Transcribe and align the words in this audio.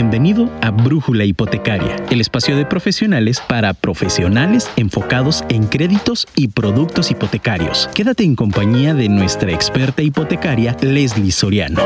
Bienvenido 0.00 0.48
a 0.62 0.70
Brújula 0.70 1.26
Hipotecaria, 1.26 1.94
el 2.08 2.22
espacio 2.22 2.56
de 2.56 2.64
profesionales 2.64 3.38
para 3.46 3.74
profesionales 3.74 4.70
enfocados 4.76 5.44
en 5.50 5.66
créditos 5.66 6.26
y 6.34 6.48
productos 6.48 7.10
hipotecarios. 7.10 7.86
Quédate 7.94 8.24
en 8.24 8.34
compañía 8.34 8.94
de 8.94 9.10
nuestra 9.10 9.52
experta 9.52 10.00
hipotecaria, 10.00 10.74
Leslie 10.80 11.30
Soriano. 11.30 11.82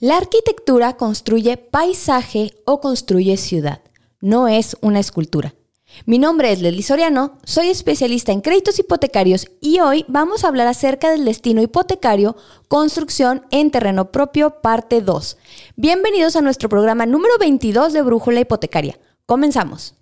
La 0.00 0.16
arquitectura 0.16 0.96
construye 0.96 1.58
paisaje 1.58 2.54
o 2.64 2.80
construye 2.80 3.36
ciudad, 3.36 3.82
no 4.20 4.48
es 4.48 4.76
una 4.80 4.98
escultura. 4.98 5.54
Mi 6.06 6.18
nombre 6.18 6.52
es 6.52 6.60
Leslie 6.60 6.82
Soriano, 6.82 7.38
soy 7.44 7.68
especialista 7.68 8.32
en 8.32 8.40
créditos 8.40 8.78
hipotecarios 8.78 9.48
y 9.60 9.80
hoy 9.80 10.04
vamos 10.08 10.44
a 10.44 10.48
hablar 10.48 10.66
acerca 10.68 11.10
del 11.10 11.24
destino 11.24 11.60
hipotecario, 11.60 12.36
construcción 12.68 13.42
en 13.50 13.70
terreno 13.70 14.10
propio, 14.12 14.60
parte 14.62 15.00
2. 15.00 15.36
Bienvenidos 15.76 16.36
a 16.36 16.40
nuestro 16.40 16.68
programa 16.68 17.06
número 17.06 17.34
22 17.38 17.92
de 17.92 18.02
Brújula 18.02 18.40
Hipotecaria. 18.40 18.98
Comenzamos. 19.26 19.97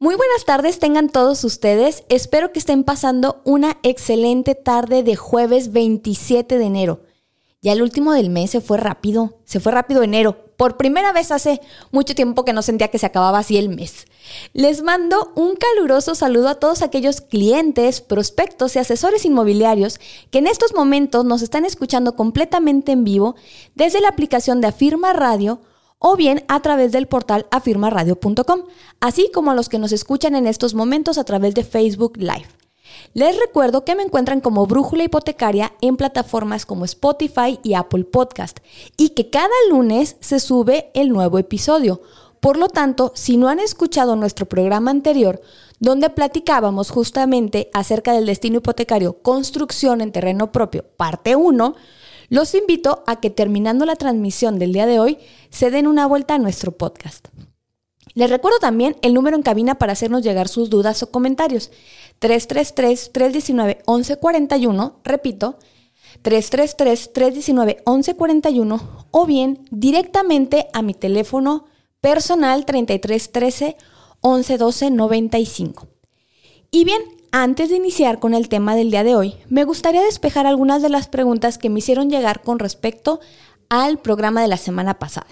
Muy 0.00 0.14
buenas 0.14 0.44
tardes 0.44 0.78
tengan 0.78 1.08
todos 1.08 1.42
ustedes. 1.42 2.04
Espero 2.08 2.52
que 2.52 2.60
estén 2.60 2.84
pasando 2.84 3.42
una 3.42 3.78
excelente 3.82 4.54
tarde 4.54 5.02
de 5.02 5.16
jueves 5.16 5.72
27 5.72 6.56
de 6.56 6.64
enero. 6.64 7.02
Ya 7.62 7.72
el 7.72 7.82
último 7.82 8.12
del 8.12 8.30
mes 8.30 8.52
se 8.52 8.60
fue 8.60 8.78
rápido, 8.78 9.40
se 9.44 9.58
fue 9.58 9.72
rápido 9.72 10.04
enero. 10.04 10.52
Por 10.56 10.76
primera 10.76 11.12
vez 11.12 11.32
hace 11.32 11.60
mucho 11.90 12.14
tiempo 12.14 12.44
que 12.44 12.52
no 12.52 12.62
sentía 12.62 12.92
que 12.92 13.00
se 13.00 13.06
acababa 13.06 13.40
así 13.40 13.56
el 13.56 13.70
mes. 13.70 14.06
Les 14.52 14.82
mando 14.82 15.32
un 15.34 15.56
caluroso 15.56 16.14
saludo 16.14 16.50
a 16.50 16.60
todos 16.60 16.82
aquellos 16.82 17.20
clientes, 17.20 18.00
prospectos 18.00 18.76
y 18.76 18.78
asesores 18.78 19.24
inmobiliarios 19.24 19.98
que 20.30 20.38
en 20.38 20.46
estos 20.46 20.76
momentos 20.76 21.24
nos 21.24 21.42
están 21.42 21.64
escuchando 21.64 22.14
completamente 22.14 22.92
en 22.92 23.02
vivo 23.02 23.34
desde 23.74 24.00
la 24.00 24.10
aplicación 24.10 24.60
de 24.60 24.68
Afirma 24.68 25.12
Radio 25.12 25.60
o 25.98 26.16
bien 26.16 26.44
a 26.48 26.60
través 26.60 26.92
del 26.92 27.08
portal 27.08 27.46
afirmaradio.com, 27.50 28.62
así 29.00 29.30
como 29.32 29.50
a 29.50 29.54
los 29.54 29.68
que 29.68 29.78
nos 29.78 29.92
escuchan 29.92 30.34
en 30.34 30.46
estos 30.46 30.74
momentos 30.74 31.18
a 31.18 31.24
través 31.24 31.54
de 31.54 31.64
Facebook 31.64 32.16
Live. 32.16 32.48
Les 33.14 33.38
recuerdo 33.38 33.84
que 33.84 33.94
me 33.94 34.02
encuentran 34.02 34.40
como 34.40 34.66
Brújula 34.66 35.04
Hipotecaria 35.04 35.72
en 35.80 35.96
plataformas 35.96 36.66
como 36.66 36.84
Spotify 36.84 37.58
y 37.62 37.74
Apple 37.74 38.04
Podcast 38.04 38.58
y 38.96 39.10
que 39.10 39.30
cada 39.30 39.48
lunes 39.70 40.16
se 40.20 40.40
sube 40.40 40.90
el 40.94 41.10
nuevo 41.10 41.38
episodio. 41.38 42.00
Por 42.40 42.56
lo 42.56 42.68
tanto, 42.68 43.12
si 43.14 43.36
no 43.36 43.48
han 43.48 43.58
escuchado 43.58 44.14
nuestro 44.14 44.46
programa 44.46 44.90
anterior, 44.90 45.40
donde 45.80 46.10
platicábamos 46.10 46.90
justamente 46.90 47.70
acerca 47.72 48.12
del 48.12 48.26
destino 48.26 48.58
hipotecario 48.58 49.18
Construcción 49.22 50.00
en 50.00 50.12
terreno 50.12 50.52
propio, 50.52 50.84
parte 50.96 51.34
1, 51.34 51.74
los 52.28 52.54
invito 52.54 53.02
a 53.06 53.20
que 53.20 53.30
terminando 53.30 53.86
la 53.86 53.96
transmisión 53.96 54.58
del 54.58 54.72
día 54.72 54.86
de 54.86 55.00
hoy 55.00 55.18
se 55.50 55.70
den 55.70 55.86
una 55.86 56.06
vuelta 56.06 56.34
a 56.34 56.38
nuestro 56.38 56.72
podcast. 56.72 57.28
Les 58.14 58.30
recuerdo 58.30 58.58
también 58.58 58.96
el 59.02 59.12
número 59.14 59.36
en 59.36 59.42
cabina 59.42 59.76
para 59.76 59.92
hacernos 59.92 60.22
llegar 60.22 60.48
sus 60.48 60.70
dudas 60.70 61.02
o 61.02 61.10
comentarios. 61.10 61.70
333-319-1141, 62.20 64.94
repito, 65.04 65.58
333-319-1141 66.24 68.80
o 69.10 69.26
bien 69.26 69.60
directamente 69.70 70.68
a 70.72 70.80
mi 70.82 70.94
teléfono 70.94 71.66
personal 72.00 72.64
3313 72.64 73.76
1112 74.22 74.90
95. 74.90 75.86
Y 76.70 76.84
bien, 76.84 77.00
antes 77.32 77.70
de 77.70 77.76
iniciar 77.76 78.18
con 78.18 78.34
el 78.34 78.48
tema 78.48 78.74
del 78.74 78.90
día 78.90 79.04
de 79.04 79.14
hoy, 79.14 79.34
me 79.48 79.64
gustaría 79.64 80.02
despejar 80.02 80.46
algunas 80.46 80.82
de 80.82 80.88
las 80.88 81.08
preguntas 81.08 81.58
que 81.58 81.68
me 81.68 81.80
hicieron 81.80 82.10
llegar 82.10 82.42
con 82.42 82.58
respecto 82.58 83.20
al 83.68 83.98
programa 83.98 84.42
de 84.42 84.48
la 84.48 84.56
semana 84.56 84.98
pasada. 84.98 85.28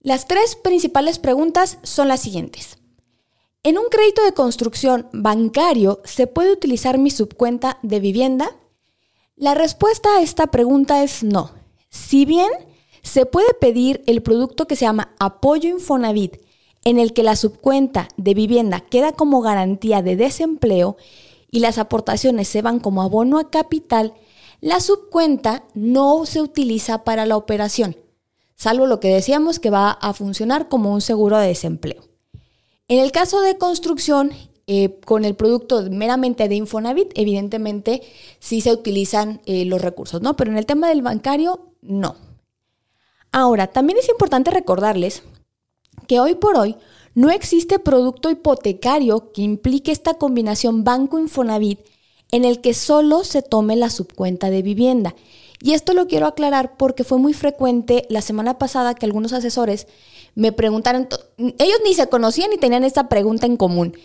Las 0.00 0.26
tres 0.26 0.56
principales 0.56 1.18
preguntas 1.18 1.78
son 1.82 2.08
las 2.08 2.20
siguientes. 2.20 2.78
¿En 3.62 3.78
un 3.78 3.88
crédito 3.90 4.22
de 4.22 4.34
construcción 4.34 5.08
bancario 5.12 6.02
se 6.04 6.26
puede 6.26 6.52
utilizar 6.52 6.98
mi 6.98 7.10
subcuenta 7.10 7.78
de 7.82 8.00
vivienda? 8.00 8.54
La 9.36 9.54
respuesta 9.54 10.16
a 10.16 10.22
esta 10.22 10.48
pregunta 10.48 11.02
es 11.02 11.22
no. 11.22 11.52
Si 11.88 12.26
bien 12.26 12.50
se 13.02 13.24
puede 13.24 13.54
pedir 13.54 14.02
el 14.06 14.22
producto 14.22 14.66
que 14.66 14.76
se 14.76 14.84
llama 14.84 15.14
apoyo 15.18 15.70
Infonavit 15.70 16.36
en 16.84 16.98
el 16.98 17.12
que 17.12 17.22
la 17.22 17.36
subcuenta 17.36 18.08
de 18.16 18.34
vivienda 18.34 18.80
queda 18.80 19.12
como 19.12 19.40
garantía 19.40 20.02
de 20.02 20.16
desempleo 20.16 20.96
y 21.50 21.60
las 21.60 21.78
aportaciones 21.78 22.48
se 22.48 22.62
van 22.62 22.80
como 22.80 23.02
abono 23.02 23.38
a 23.38 23.50
capital, 23.50 24.14
la 24.60 24.80
subcuenta 24.80 25.64
no 25.74 26.26
se 26.26 26.40
utiliza 26.40 27.04
para 27.04 27.26
la 27.26 27.36
operación, 27.36 27.96
salvo 28.56 28.86
lo 28.86 29.00
que 29.00 29.08
decíamos 29.08 29.58
que 29.58 29.70
va 29.70 29.90
a 29.90 30.12
funcionar 30.14 30.68
como 30.68 30.92
un 30.92 31.00
seguro 31.00 31.38
de 31.38 31.48
desempleo. 31.48 32.02
En 32.88 32.98
el 32.98 33.12
caso 33.12 33.40
de 33.40 33.56
construcción, 33.56 34.32
eh, 34.66 34.98
con 35.04 35.24
el 35.24 35.34
producto 35.34 35.82
meramente 35.90 36.48
de 36.48 36.54
Infonavit, 36.54 37.12
evidentemente 37.14 38.02
sí 38.38 38.60
se 38.60 38.72
utilizan 38.72 39.40
eh, 39.46 39.64
los 39.64 39.82
recursos, 39.82 40.22
¿no? 40.22 40.36
Pero 40.36 40.50
en 40.50 40.58
el 40.58 40.66
tema 40.66 40.88
del 40.88 41.02
bancario, 41.02 41.72
no. 41.82 42.16
Ahora, 43.30 43.66
también 43.66 43.98
es 43.98 44.08
importante 44.08 44.50
recordarles 44.50 45.22
que 46.06 46.20
hoy 46.20 46.34
por 46.34 46.56
hoy 46.56 46.76
no 47.14 47.30
existe 47.30 47.78
producto 47.78 48.30
hipotecario 48.30 49.32
que 49.32 49.42
implique 49.42 49.92
esta 49.92 50.14
combinación 50.14 50.84
banco-infonavit 50.84 51.78
en 52.32 52.44
el 52.44 52.60
que 52.60 52.74
solo 52.74 53.22
se 53.22 53.42
tome 53.42 53.76
la 53.76 53.90
subcuenta 53.90 54.50
de 54.50 54.62
vivienda. 54.62 55.14
Y 55.62 55.72
esto 55.72 55.94
lo 55.94 56.06
quiero 56.06 56.26
aclarar 56.26 56.76
porque 56.76 57.04
fue 57.04 57.18
muy 57.18 57.32
frecuente 57.32 58.06
la 58.10 58.20
semana 58.20 58.58
pasada 58.58 58.94
que 58.94 59.06
algunos 59.06 59.32
asesores 59.32 59.86
me 60.34 60.52
preguntaron, 60.52 61.08
ellos 61.38 61.78
ni 61.84 61.94
se 61.94 62.08
conocían 62.08 62.50
ni 62.50 62.58
tenían 62.58 62.84
esta 62.84 63.08
pregunta 63.08 63.46
en 63.46 63.56
común. 63.56 63.96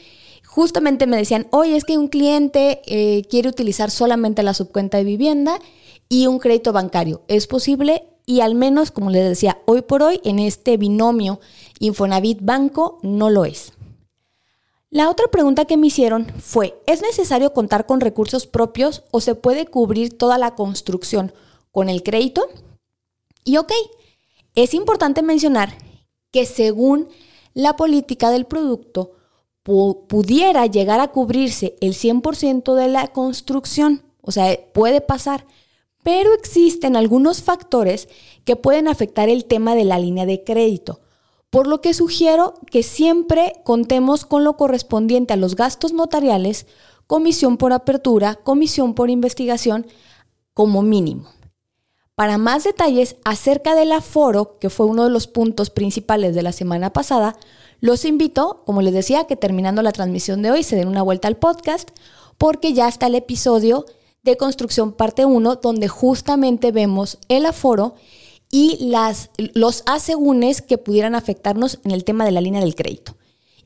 Justamente 0.46 1.08
me 1.08 1.18
decían, 1.18 1.48
oye, 1.52 1.76
es 1.76 1.86
que 1.86 1.98
un 1.98 2.08
cliente 2.08 2.82
eh, 2.86 3.24
quiere 3.30 3.50
utilizar 3.50 3.92
solamente 3.92 4.44
la 4.44 4.54
subcuenta 4.54 4.98
de 4.98 5.04
vivienda 5.04 5.60
y 6.08 6.28
un 6.28 6.40
crédito 6.40 6.72
bancario. 6.72 7.24
¿Es 7.28 7.48
posible? 7.48 8.04
Y 8.26 8.42
al 8.42 8.54
menos, 8.54 8.92
como 8.92 9.10
les 9.10 9.28
decía, 9.28 9.58
hoy 9.66 9.82
por 9.82 10.04
hoy 10.04 10.22
en 10.24 10.38
este 10.38 10.78
binomio 10.78 11.40
Infonavit 11.80 12.40
Banco 12.42 13.00
no 13.02 13.30
lo 13.30 13.46
es. 13.46 13.74
La 14.92 15.10
otra 15.10 15.28
pregunta 15.28 15.66
que 15.66 15.78
me 15.78 15.88
hicieron 15.88 16.28
fue, 16.40 16.82
¿es 16.88 17.02
necesario 17.02 17.54
contar 17.54 17.86
con 17.86 18.02
recursos 18.02 18.48
propios 18.48 19.04
o 19.12 19.22
se 19.22 19.36
puede 19.36 19.66
cubrir 19.66 20.18
toda 20.18 20.38
la 20.38 20.56
construcción 20.56 21.32
con 21.72 21.90
el 21.90 22.04
crédito? 22.04 22.48
Y 23.44 23.58
ok, 23.58 23.72
es 24.56 24.74
importante 24.74 25.22
mencionar 25.22 25.78
que 26.32 26.46
según 26.46 27.08
la 27.54 27.76
política 27.76 28.32
del 28.32 28.46
producto, 28.46 29.12
pudiera 29.64 30.66
llegar 30.66 31.00
a 31.00 31.12
cubrirse 31.12 31.76
el 31.82 31.94
100% 31.94 32.74
de 32.74 32.88
la 32.88 33.08
construcción, 33.08 34.04
o 34.22 34.32
sea, 34.32 34.58
puede 34.74 35.02
pasar, 35.02 35.46
pero 36.02 36.34
existen 36.34 36.96
algunos 36.96 37.44
factores 37.44 38.10
que 38.44 38.56
pueden 38.56 38.88
afectar 38.88 39.30
el 39.30 39.46
tema 39.46 39.76
de 39.76 39.84
la 39.84 40.00
línea 40.00 40.26
de 40.26 40.44
crédito 40.44 41.02
por 41.50 41.68
lo 41.68 41.82
que 41.82 41.94
sugiero 41.94 42.54
que 42.70 42.84
siempre 42.84 43.54
contemos 43.64 44.26
con 44.26 44.44
lo 44.44 44.56
correspondiente 44.58 45.34
a 45.34 45.38
los 45.38 45.56
gastos 45.56 45.94
notariales, 45.94 46.68
comisión 47.08 47.58
por 47.58 47.74
apertura, 47.74 48.36
comisión 48.36 48.94
por 48.94 49.10
investigación, 49.10 49.88
como 50.54 50.82
mínimo. 50.82 51.30
Para 52.14 52.38
más 52.38 52.66
detalles 52.66 53.16
acerca 53.24 53.76
del 53.76 53.94
aforo, 53.94 54.60
que 54.60 54.70
fue 54.70 54.86
uno 54.86 55.06
de 55.06 55.10
los 55.10 55.28
puntos 55.28 55.70
principales 55.70 56.36
de 56.36 56.44
la 56.44 56.52
semana 56.52 56.92
pasada, 56.92 57.38
los 57.80 58.04
invito, 58.04 58.62
como 58.66 58.82
les 58.82 58.94
decía, 58.94 59.24
que 59.24 59.38
terminando 59.38 59.82
la 59.82 59.94
transmisión 59.94 60.42
de 60.42 60.52
hoy 60.52 60.64
se 60.64 60.76
den 60.76 60.90
una 60.90 61.02
vuelta 61.02 61.30
al 61.30 61.38
podcast, 61.38 61.90
porque 62.38 62.74
ya 62.74 62.88
está 62.90 63.08
el 63.08 63.16
episodio 63.16 63.86
de 64.22 64.36
construcción 64.36 64.92
parte 64.92 65.26
1, 65.26 65.56
donde 65.56 65.88
justamente 65.88 66.72
vemos 66.72 67.18
el 67.30 67.46
aforo 67.46 67.96
y 68.52 68.90
las, 68.90 69.30
los 69.38 69.84
asegúnes 69.86 70.62
que 70.62 70.78
pudieran 70.78 71.16
afectarnos 71.16 71.80
en 71.84 71.92
el 71.92 72.04
tema 72.04 72.26
de 72.26 72.32
la 72.32 72.42
línea 72.42 72.62
del 72.62 72.76
crédito. 72.76 73.16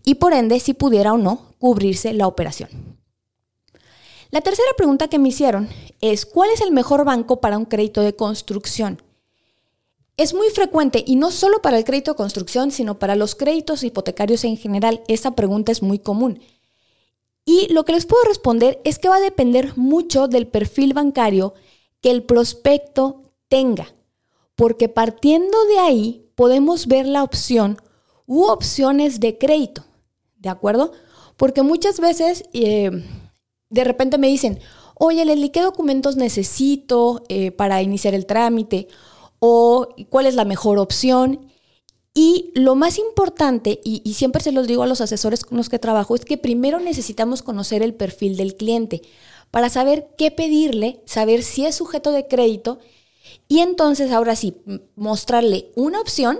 Y 0.05 0.15
por 0.15 0.33
ende, 0.33 0.59
si 0.59 0.73
pudiera 0.73 1.13
o 1.13 1.17
no 1.17 1.53
cubrirse 1.59 2.13
la 2.13 2.27
operación. 2.27 2.69
La 4.31 4.41
tercera 4.41 4.69
pregunta 4.75 5.07
que 5.07 5.19
me 5.19 5.29
hicieron 5.29 5.69
es, 6.01 6.25
¿cuál 6.25 6.49
es 6.49 6.61
el 6.61 6.71
mejor 6.71 7.05
banco 7.05 7.39
para 7.39 7.57
un 7.57 7.65
crédito 7.65 8.01
de 8.01 8.15
construcción? 8.15 9.01
Es 10.17 10.33
muy 10.33 10.49
frecuente 10.49 11.03
y 11.05 11.15
no 11.15 11.31
solo 11.31 11.61
para 11.61 11.77
el 11.77 11.85
crédito 11.85 12.11
de 12.11 12.17
construcción, 12.17 12.71
sino 12.71 12.99
para 12.99 13.15
los 13.15 13.35
créditos 13.35 13.83
hipotecarios 13.83 14.43
en 14.43 14.57
general. 14.57 15.01
Esa 15.07 15.31
pregunta 15.31 15.71
es 15.71 15.81
muy 15.81 15.99
común. 15.99 16.39
Y 17.45 17.71
lo 17.73 17.85
que 17.85 17.93
les 17.93 18.05
puedo 18.05 18.23
responder 18.23 18.81
es 18.83 18.99
que 18.99 19.09
va 19.09 19.17
a 19.17 19.21
depender 19.21 19.77
mucho 19.77 20.27
del 20.27 20.47
perfil 20.47 20.93
bancario 20.93 21.53
que 22.01 22.11
el 22.11 22.23
prospecto 22.23 23.21
tenga, 23.47 23.93
porque 24.55 24.89
partiendo 24.89 25.65
de 25.65 25.79
ahí 25.79 26.29
podemos 26.35 26.87
ver 26.87 27.07
la 27.07 27.23
opción 27.23 27.77
u 28.25 28.43
opciones 28.43 29.19
de 29.19 29.37
crédito, 29.37 29.83
¿de 30.37 30.49
acuerdo? 30.49 30.91
Porque 31.37 31.61
muchas 31.61 31.99
veces 31.99 32.43
eh, 32.53 32.91
de 33.69 33.83
repente 33.83 34.17
me 34.17 34.27
dicen, 34.27 34.59
oye 34.95 35.25
Leslie, 35.25 35.51
¿qué 35.51 35.61
documentos 35.61 36.15
necesito 36.15 37.23
eh, 37.29 37.51
para 37.51 37.81
iniciar 37.81 38.13
el 38.13 38.25
trámite? 38.25 38.87
¿O 39.39 39.89
cuál 40.09 40.25
es 40.25 40.35
la 40.35 40.45
mejor 40.45 40.77
opción? 40.77 41.47
Y 42.13 42.51
lo 42.53 42.75
más 42.75 42.99
importante, 42.99 43.81
y, 43.83 44.13
siempre 44.13 44.43
se 44.43 44.51
los 44.51 44.67
digo 44.67 44.83
a 44.83 44.87
los 44.87 45.01
asesores 45.01 45.43
con 45.43 45.57
los 45.57 45.67
que 45.67 45.79
trabajo, 45.79 46.13
es 46.13 46.25
que 46.25 46.37
primero 46.37 46.79
necesitamos 46.79 47.41
conocer 47.41 47.81
el 47.81 47.95
perfil 47.95 48.37
del 48.37 48.55
cliente 48.55 49.01
para 49.49 49.69
saber 49.69 50.09
qué 50.15 50.29
pedirle, 50.29 51.01
saber 51.05 51.41
si 51.41 51.65
es 51.65 51.73
sujeto 51.73 52.11
de 52.11 52.27
crédito 52.27 52.77
y 53.47 53.59
entonces 53.59 54.11
ahora 54.11 54.35
sí, 54.35 54.61
mostrarle 54.95 55.71
una 55.75 55.99
opción, 55.99 56.39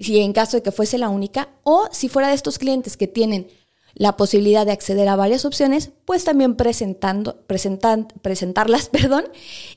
si 0.00 0.18
en 0.20 0.32
caso 0.32 0.56
de 0.56 0.62
que 0.62 0.72
fuese 0.72 0.98
la 0.98 1.08
única, 1.08 1.50
o 1.62 1.88
si 1.92 2.08
fuera 2.08 2.28
de 2.28 2.34
estos 2.34 2.58
clientes 2.58 2.96
que 2.96 3.06
tienen 3.06 3.48
la 3.94 4.16
posibilidad 4.16 4.66
de 4.66 4.72
acceder 4.72 5.08
a 5.08 5.16
varias 5.16 5.44
opciones, 5.44 5.92
pues 6.04 6.24
también 6.24 6.56
presentando, 6.56 7.42
presentan, 7.46 8.08
presentarlas, 8.22 8.88
perdón. 8.92 9.24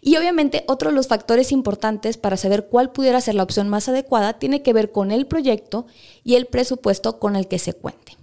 Y 0.01 0.17
obviamente 0.17 0.63
otro 0.67 0.89
de 0.89 0.95
los 0.95 1.07
factores 1.07 1.51
importantes 1.51 2.17
para 2.17 2.37
saber 2.37 2.67
cuál 2.67 2.91
pudiera 2.91 3.21
ser 3.21 3.35
la 3.35 3.43
opción 3.43 3.69
más 3.69 3.87
adecuada 3.87 4.39
tiene 4.39 4.63
que 4.63 4.73
ver 4.73 4.91
con 4.91 5.11
el 5.11 5.27
proyecto 5.27 5.85
y 6.23 6.35
el 6.35 6.47
presupuesto 6.47 7.19
con 7.19 7.35
el 7.35 7.47
que 7.47 7.59
se 7.59 7.73
cuente. 7.73 8.17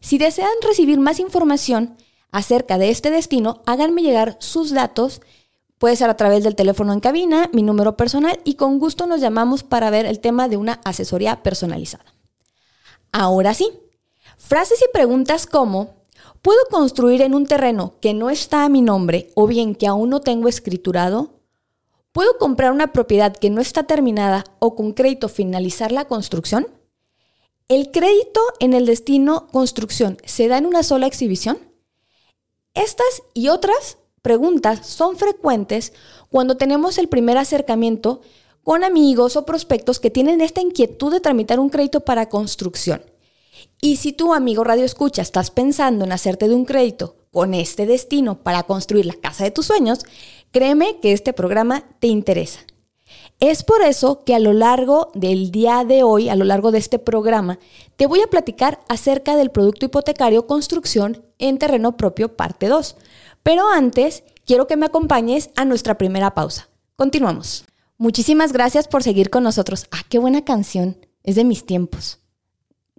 Si 0.00 0.18
desean 0.18 0.50
recibir 0.62 0.98
más 0.98 1.20
información 1.20 1.96
acerca 2.30 2.78
de 2.78 2.90
este 2.90 3.10
destino, 3.10 3.62
háganme 3.66 4.02
llegar 4.02 4.36
sus 4.40 4.72
datos. 4.72 5.20
Puede 5.82 5.96
ser 5.96 6.08
a 6.10 6.16
través 6.16 6.44
del 6.44 6.54
teléfono 6.54 6.92
en 6.92 7.00
cabina, 7.00 7.50
mi 7.52 7.64
número 7.64 7.96
personal 7.96 8.38
y 8.44 8.54
con 8.54 8.78
gusto 8.78 9.08
nos 9.08 9.20
llamamos 9.20 9.64
para 9.64 9.90
ver 9.90 10.06
el 10.06 10.20
tema 10.20 10.48
de 10.48 10.56
una 10.56 10.74
asesoría 10.84 11.42
personalizada. 11.42 12.04
Ahora 13.10 13.52
sí, 13.52 13.68
Frases 14.36 14.80
y 14.80 14.92
preguntas 14.92 15.44
como, 15.44 15.96
¿puedo 16.40 16.60
construir 16.70 17.20
en 17.20 17.34
un 17.34 17.46
terreno 17.46 17.94
que 18.00 18.14
no 18.14 18.30
está 18.30 18.64
a 18.64 18.68
mi 18.68 18.80
nombre 18.80 19.32
o 19.34 19.48
bien 19.48 19.74
que 19.74 19.88
aún 19.88 20.10
no 20.10 20.20
tengo 20.20 20.46
escriturado? 20.46 21.40
¿Puedo 22.12 22.38
comprar 22.38 22.70
una 22.70 22.92
propiedad 22.92 23.36
que 23.36 23.50
no 23.50 23.60
está 23.60 23.82
terminada 23.82 24.44
o 24.60 24.76
con 24.76 24.92
crédito 24.92 25.28
finalizar 25.28 25.90
la 25.90 26.04
construcción? 26.04 26.68
¿El 27.66 27.90
crédito 27.90 28.40
en 28.60 28.74
el 28.74 28.86
destino 28.86 29.48
construcción 29.48 30.16
se 30.24 30.46
da 30.46 30.58
en 30.58 30.66
una 30.66 30.84
sola 30.84 31.08
exhibición? 31.08 31.58
Estas 32.72 33.24
y 33.34 33.48
otras 33.48 33.98
preguntas 34.22 34.86
son 34.86 35.16
frecuentes 35.16 35.92
cuando 36.30 36.56
tenemos 36.56 36.98
el 36.98 37.08
primer 37.08 37.36
acercamiento 37.36 38.22
con 38.62 38.84
amigos 38.84 39.36
o 39.36 39.44
prospectos 39.44 40.00
que 40.00 40.10
tienen 40.10 40.40
esta 40.40 40.60
inquietud 40.60 41.12
de 41.12 41.20
tramitar 41.20 41.58
un 41.58 41.68
crédito 41.68 42.00
para 42.00 42.28
construcción. 42.28 43.02
Y 43.80 43.96
si 43.96 44.12
tu 44.12 44.32
amigo 44.32 44.64
Radio 44.64 44.84
Escucha 44.84 45.22
estás 45.22 45.50
pensando 45.50 46.04
en 46.04 46.12
hacerte 46.12 46.48
de 46.48 46.54
un 46.54 46.64
crédito 46.64 47.16
con 47.32 47.54
este 47.54 47.86
destino 47.86 48.42
para 48.42 48.62
construir 48.62 49.06
la 49.06 49.14
casa 49.14 49.44
de 49.44 49.50
tus 49.50 49.66
sueños, 49.66 50.00
créeme 50.52 51.00
que 51.00 51.12
este 51.12 51.32
programa 51.32 51.84
te 51.98 52.06
interesa. 52.06 52.60
Es 53.40 53.64
por 53.64 53.82
eso 53.82 54.22
que 54.24 54.36
a 54.36 54.38
lo 54.38 54.52
largo 54.52 55.10
del 55.14 55.50
día 55.50 55.84
de 55.84 56.04
hoy, 56.04 56.28
a 56.28 56.36
lo 56.36 56.44
largo 56.44 56.70
de 56.70 56.78
este 56.78 57.00
programa, 57.00 57.58
te 57.96 58.06
voy 58.06 58.20
a 58.20 58.28
platicar 58.28 58.78
acerca 58.88 59.34
del 59.34 59.50
producto 59.50 59.86
hipotecario 59.86 60.46
construcción 60.46 61.24
en 61.38 61.58
terreno 61.58 61.96
propio 61.96 62.36
parte 62.36 62.68
2. 62.68 62.96
Pero 63.42 63.68
antes, 63.68 64.24
quiero 64.46 64.66
que 64.66 64.76
me 64.76 64.86
acompañes 64.86 65.50
a 65.56 65.64
nuestra 65.64 65.98
primera 65.98 66.34
pausa. 66.34 66.68
Continuamos. 66.96 67.64
Muchísimas 67.98 68.52
gracias 68.52 68.88
por 68.88 69.02
seguir 69.02 69.30
con 69.30 69.44
nosotros. 69.44 69.86
Ah, 69.90 70.02
qué 70.08 70.18
buena 70.18 70.44
canción. 70.44 70.96
Es 71.22 71.36
de 71.36 71.44
mis 71.44 71.66
tiempos 71.66 72.22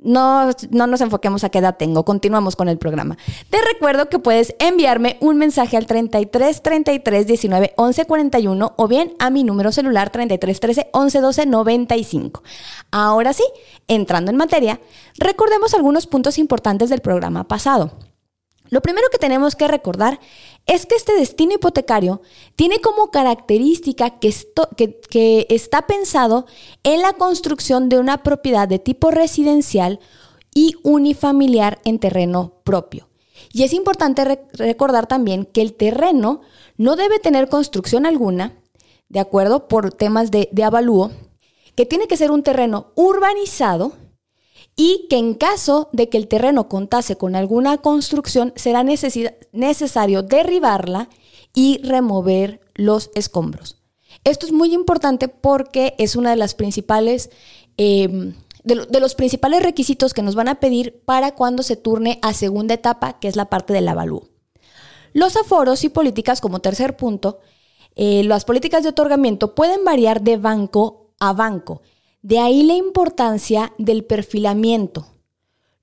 no, 0.03 0.51
no 0.69 0.87
nos 0.87 1.01
enfoquemos 1.01 1.43
a 1.43 1.49
qué 1.49 1.59
edad 1.59 1.77
tengo. 1.77 2.05
Continuamos 2.05 2.55
con 2.55 2.67
el 2.67 2.77
programa. 2.77 3.17
Te 3.49 3.57
recuerdo 3.73 4.09
que 4.09 4.19
puedes 4.19 4.53
enviarme 4.59 5.17
un 5.21 5.37
mensaje 5.37 5.77
al 5.77 5.87
33 5.87 6.61
33 6.61 7.27
19 7.27 7.73
11 7.75 8.05
41 8.05 8.73
o 8.75 8.87
bien 8.87 9.13
a 9.19 9.29
mi 9.29 9.43
número 9.43 9.71
celular 9.71 10.11
33 10.11 10.59
13 10.59 10.89
11 10.91 11.21
12 11.21 11.45
95. 11.45 12.43
Ahora 12.91 13.33
sí, 13.33 13.43
entrando 13.87 14.29
en 14.29 14.37
materia, 14.37 14.79
recordemos 15.17 15.73
algunos 15.73 16.05
puntos 16.05 16.37
importantes 16.37 16.89
del 16.89 17.01
programa 17.01 17.47
pasado. 17.47 17.91
Lo 18.73 18.81
primero 18.81 19.07
que 19.11 19.19
tenemos 19.19 19.55
que 19.55 19.67
recordar 19.67 20.19
es 20.65 20.87
que 20.87 20.95
este 20.95 21.13
destino 21.13 21.53
hipotecario 21.53 22.23
tiene 22.55 22.81
como 22.81 23.11
característica 23.11 24.17
que, 24.17 24.33
está 25.47 25.83
pensado 25.83 26.47
en 26.81 27.03
la 27.03 27.13
construcción 27.13 27.87
de 27.87 27.99
una 27.99 28.23
propiedad 28.23 28.67
de 28.67 28.79
tipo 28.79 29.11
residencial 29.11 29.99
y 30.55 30.73
unifamiliar 30.81 31.81
en 31.85 31.99
terreno 31.99 32.61
propio. 32.63 33.09
Y 33.51 33.61
es 33.61 33.73
importante 33.73 34.41
recordar 34.53 35.05
también 35.05 35.45
que 35.45 35.61
el 35.61 35.75
terreno 35.75 36.41
no 36.75 36.95
debe 36.95 37.19
tener 37.19 37.49
construcción 37.49 38.07
alguna, 38.07 38.57
de 39.07 39.19
acuerdo, 39.19 39.67
por 39.67 39.93
temas 39.93 40.31
de 40.31 40.63
avalúo, 40.63 41.11
que 41.75 41.85
tiene 41.85 42.07
que 42.07 42.17
ser 42.17 42.31
un 42.31 42.41
terreno 42.41 42.87
urbanizado 42.95 43.91
y 44.75 45.07
que 45.09 45.17
en 45.17 45.35
caso 45.35 45.89
de 45.91 46.09
que 46.09 46.17
el 46.17 46.27
terreno 46.27 46.67
contase 46.67 47.15
con 47.15 47.35
alguna 47.35 47.77
construcción 47.77 48.53
será 48.55 48.83
necesario 48.83 50.23
derribarla 50.23 51.09
y 51.53 51.79
remover 51.83 52.61
los 52.73 53.11
escombros. 53.13 53.77
Esto 54.23 54.45
es 54.45 54.51
muy 54.51 54.73
importante 54.73 55.27
porque 55.27 55.95
es 55.97 56.15
una 56.15 56.31
de 56.31 56.37
las 56.37 56.55
principales 56.55 57.29
em, 57.77 58.33
de, 58.63 58.99
los 58.99 59.15
principales 59.15 59.61
requisitos 59.61 60.13
que 60.13 60.21
nos 60.21 60.35
van 60.35 60.47
a 60.47 60.59
pedir 60.59 61.01
para 61.05 61.35
cuando 61.35 61.63
se 61.63 61.75
turne 61.75 62.19
a 62.21 62.33
segunda 62.33 62.73
etapa, 62.73 63.19
que 63.19 63.27
es 63.27 63.35
la 63.35 63.49
parte 63.49 63.73
del 63.73 63.87
avalúo. 63.87 64.29
Los 65.11 65.35
aforos 65.35 65.83
y 65.83 65.89
políticas 65.89 66.41
como 66.41 66.59
tercer 66.59 66.95
punto, 66.95 67.39
eh, 67.95 68.23
las 68.23 68.45
políticas 68.45 68.83
de 68.83 68.89
otorgamiento 68.89 69.53
pueden 69.53 69.83
variar 69.83 70.21
de 70.21 70.37
banco 70.37 71.11
a 71.19 71.33
banco 71.33 71.81
de 72.23 72.39
ahí 72.39 72.63
la 72.63 72.75
importancia 72.75 73.73
del 73.77 74.03
perfilamiento. 74.05 75.05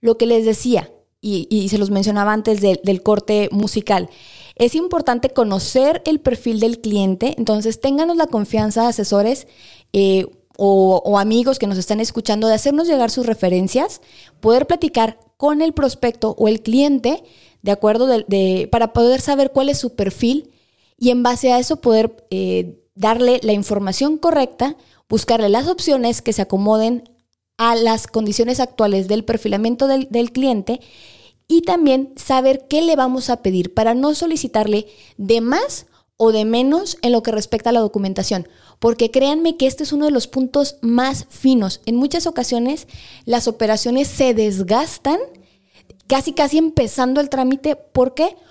Lo 0.00 0.16
que 0.16 0.26
les 0.26 0.44
decía, 0.44 0.90
y, 1.20 1.68
se 1.68 1.76
los 1.76 1.90
mencionaba 1.90 2.32
antes 2.32 2.62
del 2.62 3.02
corte 3.02 3.50
musical, 3.52 4.08
es 4.56 4.74
importante 4.74 5.30
conocer 5.30 6.02
el 6.06 6.18
perfil 6.18 6.58
del 6.58 6.80
cliente, 6.80 7.34
entonces 7.36 7.80
ténganos 7.80 8.16
la 8.16 8.26
confianza, 8.26 8.88
asesores 8.88 9.46
eh, 9.92 10.26
o, 10.56 11.18
amigos 11.18 11.58
que 11.58 11.66
nos 11.66 11.78
están 11.78 12.00
escuchando, 12.00 12.48
de 12.48 12.54
hacernos 12.54 12.88
llegar 12.88 13.10
sus 13.10 13.26
referencias, 13.26 14.00
poder 14.40 14.66
platicar 14.66 15.18
con 15.36 15.60
el 15.60 15.74
prospecto 15.74 16.34
o 16.38 16.48
el 16.48 16.62
cliente, 16.62 17.22
¿de 17.62 17.70
acuerdo? 17.70 18.08
para 18.70 18.94
poder 18.94 19.20
saber 19.20 19.52
cuál 19.52 19.68
es 19.68 19.78
su 19.78 19.94
perfil 19.94 20.50
y 20.98 21.10
en 21.10 21.22
base 21.22 21.52
a 21.52 21.58
eso 21.58 21.76
poder 21.82 22.26
eh, 22.30 22.78
darle 22.94 23.40
la 23.42 23.52
información 23.52 24.16
correcta 24.18 24.76
buscarle 25.10 25.50
las 25.50 25.68
opciones 25.68 26.22
que 26.22 26.32
se 26.32 26.40
acomoden 26.40 27.04
a 27.58 27.74
las 27.74 28.06
condiciones 28.06 28.60
actuales 28.60 29.06
del 29.06 29.24
perfilamiento 29.24 29.86
del, 29.86 30.32
cliente 30.32 30.80
y 31.46 31.62
también 31.62 32.14
saber 32.16 32.66
qué 32.68 32.80
le 32.80 32.96
vamos 32.96 33.28
a 33.28 33.42
pedir 33.42 33.74
para 33.74 33.92
no 33.92 34.14
solicitarle 34.14 34.86
de 35.18 35.42
más 35.42 35.86
o 36.16 36.32
de 36.32 36.46
menos 36.46 36.96
en 37.02 37.12
lo 37.12 37.22
que 37.22 37.32
respecta 37.32 37.68
a 37.68 37.72
la 37.72 37.80
documentación. 37.80 38.48
Porque 38.78 39.10
créanme 39.10 39.58
que 39.58 39.66
este 39.66 39.82
es 39.82 39.92
uno 39.92 40.06
de 40.06 40.10
los 40.10 40.26
puntos 40.26 40.76
más 40.80 41.26
finos. 41.28 41.82
En 41.84 41.96
muchas 41.96 42.26
ocasiones 42.26 42.86
las 43.26 43.48
operaciones 43.48 44.08
se 44.08 44.32
desgastan 44.32 45.18
casi 46.06 46.32
casi 46.32 46.56
empezando 46.56 47.20
el 47.20 47.28
trámite. 47.28 47.76
¿Por 47.76 48.14
qué? 48.14 48.24
porque 48.24 48.49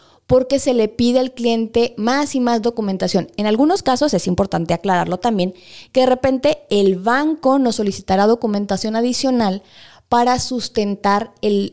se 0.59 0.73
le 0.73 0.87
pide 0.87 1.19
al 1.19 1.33
cliente 1.33 1.95
más 1.97 2.35
y 2.35 2.39
más 2.39 2.61
documentación. 2.61 3.31
En 3.37 3.47
algunos 3.47 3.81
casos 3.81 4.13
es 4.13 4.27
importante 4.27 4.73
aclararlo 4.73 5.17
también, 5.17 5.53
que 5.91 6.01
de 6.01 6.05
repente 6.05 6.59
el 6.69 6.97
banco 6.97 7.57
nos 7.57 7.77
solicitará 7.77 8.27
documentación 8.27 8.95
adicional 8.95 9.63
para 10.07 10.39
sustentar 10.39 11.33
el, 11.41 11.71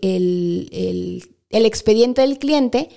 expediente 1.51 2.23
del 2.23 2.39
cliente, 2.39 2.89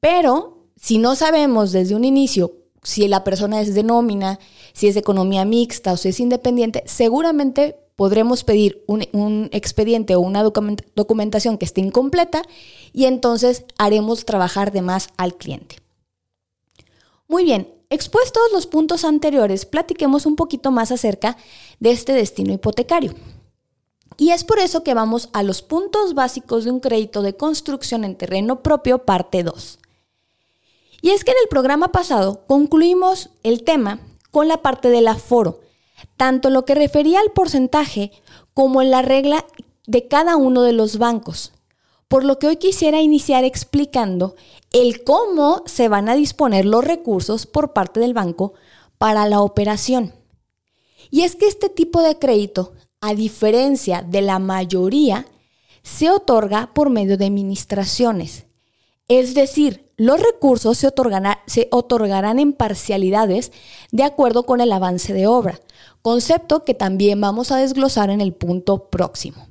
pero 0.00 0.66
si 0.76 0.98
no 0.98 1.14
sabemos 1.14 1.72
desde 1.72 1.94
un 1.94 2.04
inicio 2.04 2.54
si 2.82 3.06
la 3.08 3.24
persona 3.24 3.60
es 3.60 3.74
de 3.74 3.82
nómina, 3.82 4.38
si 4.72 4.86
es 4.86 4.94
de 4.94 5.00
economía 5.00 5.44
mixta 5.44 5.92
o 5.92 5.96
si 5.96 6.08
es 6.08 6.20
independiente, 6.20 6.84
seguramente 6.86 7.76
podremos 7.98 8.44
pedir 8.44 8.84
un, 8.86 9.48
expediente 9.50 10.14
o 10.14 10.20
una 10.20 10.44
documentación 10.44 11.58
que 11.58 11.64
esté 11.64 11.80
incompleta 11.80 12.44
y 12.92 13.06
entonces 13.06 13.64
haremos 13.76 14.24
trabajar 14.24 14.70
de 14.70 14.82
más 14.82 15.08
al 15.16 15.34
cliente. 15.34 15.78
Muy 17.26 17.42
bien, 17.42 17.74
expuestos 17.90 18.40
los 18.52 18.68
puntos 18.68 19.04
anteriores, 19.04 19.66
platiquemos 19.66 20.26
un 20.26 20.36
poquito 20.36 20.70
más 20.70 20.92
acerca 20.92 21.36
de 21.80 21.90
este 21.90 22.12
destino 22.12 22.52
hipotecario. 22.52 23.16
Y 24.16 24.30
es 24.30 24.44
por 24.44 24.60
eso 24.60 24.84
que 24.84 24.94
vamos 24.94 25.28
a 25.32 25.42
los 25.42 25.62
puntos 25.62 26.14
básicos 26.14 26.64
de 26.64 26.70
un 26.70 26.78
crédito 26.78 27.22
de 27.22 27.34
construcción 27.34 28.04
en 28.04 28.14
terreno 28.14 28.62
propio, 28.62 28.98
parte 29.06 29.42
2. 29.42 29.80
Y 31.02 31.10
es 31.10 31.24
que 31.24 31.32
en 31.32 31.38
el 31.42 31.48
programa 31.48 31.90
pasado 31.90 32.44
concluimos 32.46 33.30
el 33.42 33.64
tema 33.64 33.98
con 34.30 34.46
la 34.46 34.62
parte 34.62 34.88
del 34.88 35.08
aforo, 35.08 35.62
tanto 36.18 36.50
lo 36.50 36.66
que 36.66 36.74
refería 36.74 37.20
al 37.20 37.32
porcentaje 37.32 38.12
como 38.52 38.82
en 38.82 38.90
la 38.90 39.00
regla 39.00 39.46
de 39.86 40.06
cada 40.06 40.36
uno 40.36 40.60
de 40.60 40.74
los 40.74 40.98
bancos. 40.98 41.52
Por 42.08 42.24
lo 42.24 42.38
que 42.38 42.48
hoy 42.48 42.56
quisiera 42.56 43.00
iniciar 43.00 43.44
explicando 43.44 44.36
el 44.72 45.02
cómo 45.04 45.62
se 45.64 45.88
van 45.88 46.10
a 46.10 46.14
disponer 46.14 46.66
los 46.66 46.84
recursos 46.84 47.46
por 47.46 47.72
parte 47.72 48.00
del 48.00 48.12
banco 48.12 48.52
para 48.98 49.26
la 49.26 49.40
operación. 49.40 50.12
Y 51.10 51.22
es 51.22 51.36
que 51.36 51.46
este 51.46 51.70
tipo 51.70 52.02
de 52.02 52.18
crédito 52.18 52.72
a 53.00 53.14
diferencia 53.14 54.02
de 54.02 54.22
la 54.22 54.38
mayoría, 54.38 55.26
se 55.82 56.10
otorga 56.10 56.72
por 56.74 56.90
medio 56.90 57.16
de 57.16 57.26
administraciones. 57.26 58.46
Es 59.06 59.34
decir, 59.34 59.87
los 59.98 60.20
recursos 60.20 60.78
se, 60.78 61.68
otorgarán 61.72 62.38
en 62.38 62.52
parcialidades 62.52 63.50
de 63.90 64.04
acuerdo 64.04 64.44
con 64.44 64.60
el 64.60 64.72
avance 64.72 65.12
de 65.12 65.26
obra, 65.26 65.60
concepto 66.02 66.64
que 66.64 66.72
también 66.72 67.20
vamos 67.20 67.50
a 67.50 67.58
desglosar 67.58 68.08
en 68.10 68.20
el 68.20 68.32
punto 68.32 68.88
próximo. 68.90 69.48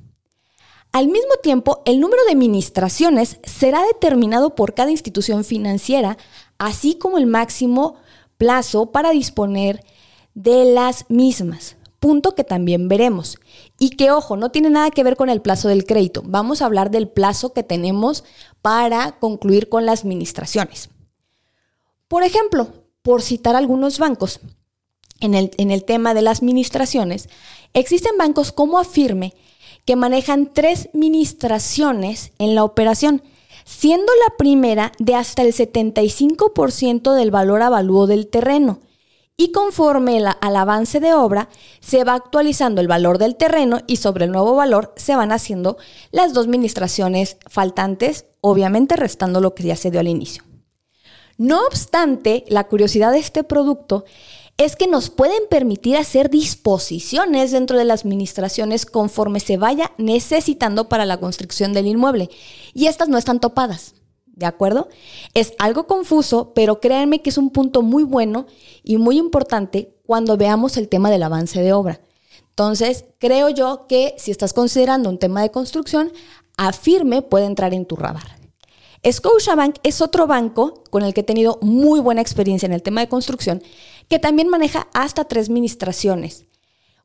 Al 0.90 1.08
mismo 1.08 1.34
tiempo, 1.42 1.82
el 1.84 2.00
número 2.00 2.24
de 2.24 2.32
administraciones 2.32 3.38
será 3.44 3.82
determinado 3.84 4.54
por 4.54 4.72
cada 4.72 4.90
institución 4.90 5.44
financiera, 5.44 6.16
así 6.56 6.94
como 6.94 7.18
el 7.18 7.26
máximo 7.26 7.96
plazo 8.38 8.90
para 8.90 9.10
disponer 9.10 9.84
de 10.32 10.64
las 10.64 11.04
mismas 11.10 11.76
punto 12.00 12.34
que 12.34 12.44
también 12.44 12.88
veremos. 12.88 13.38
Y 13.78 13.90
que, 13.90 14.10
ojo, 14.10 14.36
no 14.36 14.50
tiene 14.50 14.70
nada 14.70 14.90
que 14.90 15.04
ver 15.04 15.16
con 15.16 15.30
el 15.30 15.42
plazo 15.42 15.68
del 15.68 15.84
crédito. 15.84 16.22
Vamos 16.24 16.62
a 16.62 16.66
hablar 16.66 16.90
del 16.90 17.08
plazo 17.08 17.52
que 17.52 17.62
tenemos 17.62 18.24
para 18.62 19.18
concluir 19.18 19.68
con 19.68 19.86
las 19.86 20.02
administraciones. 20.02 20.90
Por 22.08 22.22
ejemplo, 22.22 22.68
por 23.02 23.22
citar 23.22 23.56
algunos 23.56 23.98
bancos, 23.98 24.40
en 25.20 25.34
el, 25.34 25.50
en 25.56 25.70
el 25.70 25.84
tema 25.84 26.14
de 26.14 26.22
las 26.22 26.38
administraciones, 26.38 27.28
existen 27.74 28.16
bancos 28.16 28.52
como 28.52 28.78
Afirme 28.78 29.34
que 29.84 29.96
manejan 29.96 30.52
tres 30.52 30.88
administraciones 30.94 32.32
en 32.38 32.54
la 32.54 32.62
operación, 32.62 33.22
siendo 33.64 34.12
la 34.26 34.36
primera 34.36 34.92
de 34.98 35.14
hasta 35.14 35.42
el 35.42 35.54
75% 35.54 37.14
del 37.14 37.30
valor 37.30 37.62
avalúo 37.62 38.06
del 38.06 38.28
terreno 38.28 38.80
y 39.40 39.52
conforme 39.52 40.20
al 40.40 40.56
avance 40.56 40.98
de 40.98 41.14
obra 41.14 41.48
se 41.80 42.02
va 42.02 42.14
actualizando 42.14 42.80
el 42.80 42.88
valor 42.88 43.18
del 43.18 43.36
terreno 43.36 43.78
y 43.86 43.96
sobre 43.96 44.24
el 44.24 44.32
nuevo 44.32 44.56
valor 44.56 44.92
se 44.96 45.14
van 45.14 45.30
haciendo 45.30 45.78
las 46.10 46.34
dos 46.34 46.46
administraciones 46.46 47.36
faltantes, 47.46 48.26
obviamente 48.40 48.96
restando 48.96 49.40
lo 49.40 49.54
que 49.54 49.62
ya 49.62 49.76
se 49.76 49.92
dio 49.92 50.00
al 50.00 50.08
inicio. 50.08 50.42
No 51.38 51.64
obstante, 51.66 52.44
la 52.48 52.64
curiosidad 52.64 53.12
de 53.12 53.20
este 53.20 53.44
producto 53.44 54.04
es 54.56 54.74
que 54.74 54.88
nos 54.88 55.08
pueden 55.08 55.44
permitir 55.48 55.96
hacer 55.96 56.30
disposiciones 56.30 57.52
dentro 57.52 57.78
de 57.78 57.84
las 57.84 58.00
administraciones 58.00 58.86
conforme 58.86 59.38
se 59.38 59.56
vaya 59.56 59.92
necesitando 59.98 60.88
para 60.88 61.06
la 61.06 61.20
construcción 61.20 61.72
del 61.72 61.86
inmueble. 61.86 62.28
Y 62.74 62.86
estas 62.86 63.08
no 63.08 63.18
están 63.18 63.38
topadas. 63.38 63.94
¿De 64.38 64.46
acuerdo? 64.46 64.88
Es 65.34 65.52
algo 65.58 65.86
confuso, 65.86 66.52
pero 66.54 66.80
créanme 66.80 67.20
que 67.20 67.30
es 67.30 67.38
un 67.38 67.50
punto 67.50 67.82
muy 67.82 68.04
bueno 68.04 68.46
y 68.84 68.96
muy 68.96 69.18
importante 69.18 69.96
cuando 70.06 70.36
veamos 70.36 70.76
el 70.76 70.88
tema 70.88 71.10
del 71.10 71.24
avance 71.24 71.60
de 71.60 71.72
obra. 71.72 72.00
Entonces, 72.50 73.04
creo 73.18 73.48
yo 73.50 73.86
que 73.88 74.14
si 74.16 74.30
estás 74.30 74.52
considerando 74.52 75.10
un 75.10 75.18
tema 75.18 75.42
de 75.42 75.50
construcción, 75.50 76.12
afirme 76.56 77.22
puede 77.22 77.46
entrar 77.46 77.74
en 77.74 77.84
tu 77.84 77.96
radar. 77.96 78.38
Scotiabank 79.08 79.76
es 79.82 80.00
otro 80.00 80.26
banco 80.26 80.82
con 80.90 81.02
el 81.02 81.14
que 81.14 81.20
he 81.20 81.24
tenido 81.24 81.58
muy 81.60 82.00
buena 82.00 82.20
experiencia 82.20 82.66
en 82.66 82.72
el 82.72 82.82
tema 82.82 83.00
de 83.00 83.08
construcción, 83.08 83.62
que 84.08 84.18
también 84.18 84.48
maneja 84.48 84.88
hasta 84.92 85.24
tres 85.24 85.48
administraciones. 85.48 86.46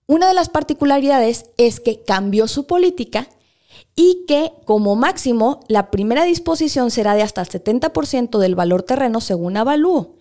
Una 0.06 0.28
de 0.28 0.34
las 0.34 0.50
particularidades 0.50 1.46
es 1.58 1.80
que 1.80 2.04
cambió 2.04 2.48
su 2.48 2.66
política 2.66 3.28
y 3.96 4.26
que 4.28 4.52
como 4.66 4.96
máximo 4.96 5.60
la 5.68 5.92
primera 5.92 6.24
disposición 6.24 6.92
será 6.92 7.16
de 7.16 7.22
hasta 7.22 7.42
el 7.42 7.50
70% 7.50 8.40
del 8.40 8.56
valor 8.56 8.84
terreno 8.84 9.22
según 9.22 9.58
avalúo. 9.58 10.16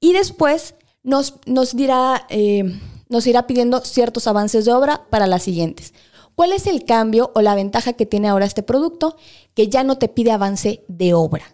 Y 0.00 0.12
después 0.12 0.74
nos, 1.02 1.34
nos, 1.46 1.74
dirá, 1.74 2.26
eh, 2.28 2.78
nos 3.08 3.26
irá 3.26 3.46
pidiendo 3.46 3.80
ciertos 3.80 4.26
avances 4.26 4.64
de 4.64 4.72
obra 4.72 5.06
para 5.08 5.26
las 5.26 5.42
siguientes. 5.42 5.94
¿Cuál 6.34 6.52
es 6.52 6.66
el 6.66 6.84
cambio 6.84 7.32
o 7.34 7.40
la 7.40 7.54
ventaja 7.54 7.94
que 7.94 8.04
tiene 8.04 8.28
ahora 8.28 8.44
este 8.44 8.62
producto? 8.62 9.16
Que 9.54 9.68
ya 9.68 9.84
no 9.84 9.96
te 9.96 10.08
pide 10.08 10.32
avance 10.32 10.84
de 10.88 11.14
obra. 11.14 11.44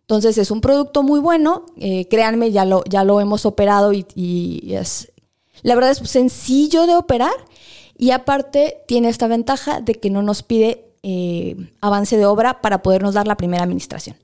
Entonces 0.00 0.38
es 0.38 0.50
un 0.50 0.60
producto 0.60 1.02
muy 1.02 1.20
bueno, 1.20 1.66
eh, 1.76 2.06
créanme, 2.08 2.50
ya 2.50 2.64
lo, 2.64 2.84
ya 2.84 3.04
lo 3.04 3.20
hemos 3.20 3.44
operado 3.46 3.92
y, 3.92 4.06
y 4.14 4.74
es, 4.74 5.12
la 5.62 5.74
verdad 5.74 5.90
es 5.90 5.98
sencillo 6.08 6.86
de 6.86 6.94
operar 6.94 7.34
y 7.98 8.10
aparte 8.12 8.82
tiene 8.86 9.08
esta 9.08 9.26
ventaja 9.26 9.80
de 9.80 9.94
que 9.94 10.10
no 10.10 10.22
nos 10.22 10.42
pide 10.42 10.85
eh, 11.08 11.54
avance 11.80 12.16
de 12.16 12.26
obra 12.26 12.60
para 12.60 12.82
podernos 12.82 13.14
dar 13.14 13.28
la 13.28 13.36
primera 13.36 13.62
administración. 13.62 14.16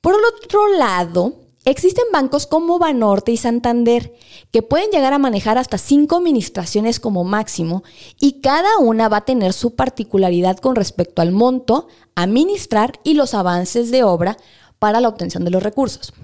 Por 0.00 0.14
el 0.14 0.20
otro 0.24 0.66
lado, 0.78 1.34
existen 1.66 2.06
bancos 2.10 2.46
como 2.46 2.78
Banorte 2.78 3.30
y 3.30 3.36
Santander 3.36 4.14
que 4.50 4.62
pueden 4.62 4.88
llegar 4.90 5.12
a 5.12 5.18
manejar 5.18 5.58
hasta 5.58 5.76
cinco 5.76 6.16
administraciones 6.16 6.98
como 6.98 7.24
máximo 7.24 7.82
y 8.18 8.40
cada 8.40 8.78
una 8.78 9.10
va 9.10 9.18
a 9.18 9.24
tener 9.26 9.52
su 9.52 9.74
particularidad 9.74 10.56
con 10.56 10.76
respecto 10.76 11.20
al 11.20 11.30
monto, 11.30 11.88
administrar 12.14 12.98
y 13.04 13.12
los 13.12 13.34
avances 13.34 13.90
de 13.90 14.02
obra 14.02 14.38
para 14.78 15.02
la 15.02 15.10
obtención 15.10 15.44
de 15.44 15.50
los 15.50 15.62
recursos. 15.62 16.14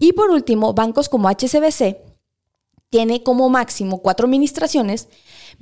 Y 0.00 0.14
por 0.14 0.30
último, 0.30 0.74
bancos 0.74 1.08
como 1.08 1.28
HCBC 1.28 1.98
tiene 2.90 3.22
como 3.22 3.48
máximo 3.50 4.02
cuatro 4.02 4.26
administraciones 4.26 5.06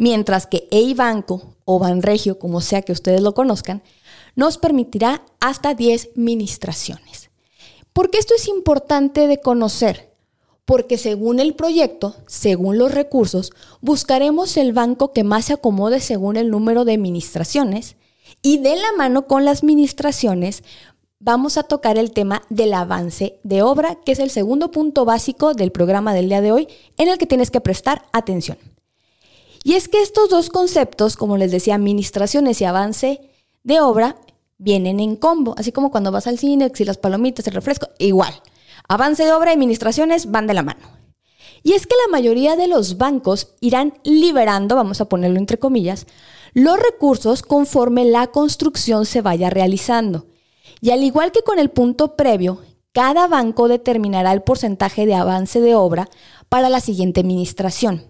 mientras 0.00 0.46
que 0.46 0.66
EIBanco 0.70 1.56
o 1.66 1.78
Banregio, 1.78 2.38
como 2.38 2.62
sea 2.62 2.80
que 2.80 2.90
ustedes 2.90 3.20
lo 3.20 3.34
conozcan, 3.34 3.82
nos 4.34 4.56
permitirá 4.56 5.22
hasta 5.40 5.74
10 5.74 6.12
ministraciones. 6.14 7.28
¿Por 7.92 8.10
qué 8.10 8.16
esto 8.16 8.32
es 8.34 8.48
importante 8.48 9.26
de 9.26 9.40
conocer? 9.40 10.14
Porque 10.64 10.96
según 10.96 11.38
el 11.38 11.54
proyecto, 11.54 12.16
según 12.26 12.78
los 12.78 12.94
recursos, 12.94 13.52
buscaremos 13.82 14.56
el 14.56 14.72
banco 14.72 15.12
que 15.12 15.22
más 15.22 15.44
se 15.44 15.52
acomode 15.52 16.00
según 16.00 16.38
el 16.38 16.48
número 16.48 16.86
de 16.86 16.94
administraciones 16.94 17.96
y 18.40 18.56
de 18.56 18.76
la 18.76 18.92
mano 18.96 19.26
con 19.26 19.44
las 19.44 19.62
administraciones 19.62 20.64
vamos 21.18 21.58
a 21.58 21.64
tocar 21.64 21.98
el 21.98 22.12
tema 22.12 22.40
del 22.48 22.72
avance 22.72 23.38
de 23.42 23.60
obra, 23.60 23.96
que 23.96 24.12
es 24.12 24.18
el 24.18 24.30
segundo 24.30 24.70
punto 24.70 25.04
básico 25.04 25.52
del 25.52 25.72
programa 25.72 26.14
del 26.14 26.30
día 26.30 26.40
de 26.40 26.52
hoy 26.52 26.68
en 26.96 27.08
el 27.08 27.18
que 27.18 27.26
tienes 27.26 27.50
que 27.50 27.60
prestar 27.60 28.06
atención. 28.12 28.56
Y 29.62 29.74
es 29.74 29.88
que 29.88 30.02
estos 30.02 30.30
dos 30.30 30.48
conceptos, 30.48 31.16
como 31.16 31.36
les 31.36 31.50
decía, 31.50 31.74
administraciones 31.74 32.60
y 32.60 32.64
avance 32.64 33.20
de 33.62 33.80
obra, 33.80 34.16
vienen 34.58 35.00
en 35.00 35.16
combo, 35.16 35.54
así 35.58 35.72
como 35.72 35.90
cuando 35.90 36.12
vas 36.12 36.26
al 36.26 36.38
cine, 36.38 36.70
si 36.74 36.84
las 36.84 36.98
palomitas, 36.98 37.46
el 37.46 37.54
refresco, 37.54 37.88
igual. 37.98 38.32
Avance 38.88 39.24
de 39.24 39.32
obra 39.32 39.50
y 39.50 39.54
administraciones 39.54 40.30
van 40.30 40.46
de 40.46 40.54
la 40.54 40.62
mano. 40.62 41.00
Y 41.62 41.72
es 41.74 41.86
que 41.86 41.94
la 42.06 42.10
mayoría 42.10 42.56
de 42.56 42.68
los 42.68 42.96
bancos 42.96 43.54
irán 43.60 43.94
liberando, 44.02 44.76
vamos 44.76 45.00
a 45.00 45.08
ponerlo 45.08 45.38
entre 45.38 45.58
comillas, 45.58 46.06
los 46.54 46.78
recursos 46.78 47.42
conforme 47.42 48.04
la 48.04 48.28
construcción 48.28 49.06
se 49.06 49.20
vaya 49.20 49.50
realizando. 49.50 50.26
Y 50.80 50.90
al 50.90 51.04
igual 51.04 51.32
que 51.32 51.42
con 51.42 51.58
el 51.58 51.70
punto 51.70 52.16
previo, 52.16 52.60
cada 52.92 53.28
banco 53.28 53.68
determinará 53.68 54.32
el 54.32 54.42
porcentaje 54.42 55.06
de 55.06 55.14
avance 55.14 55.60
de 55.60 55.74
obra 55.74 56.08
para 56.48 56.68
la 56.68 56.80
siguiente 56.80 57.20
administración. 57.20 58.09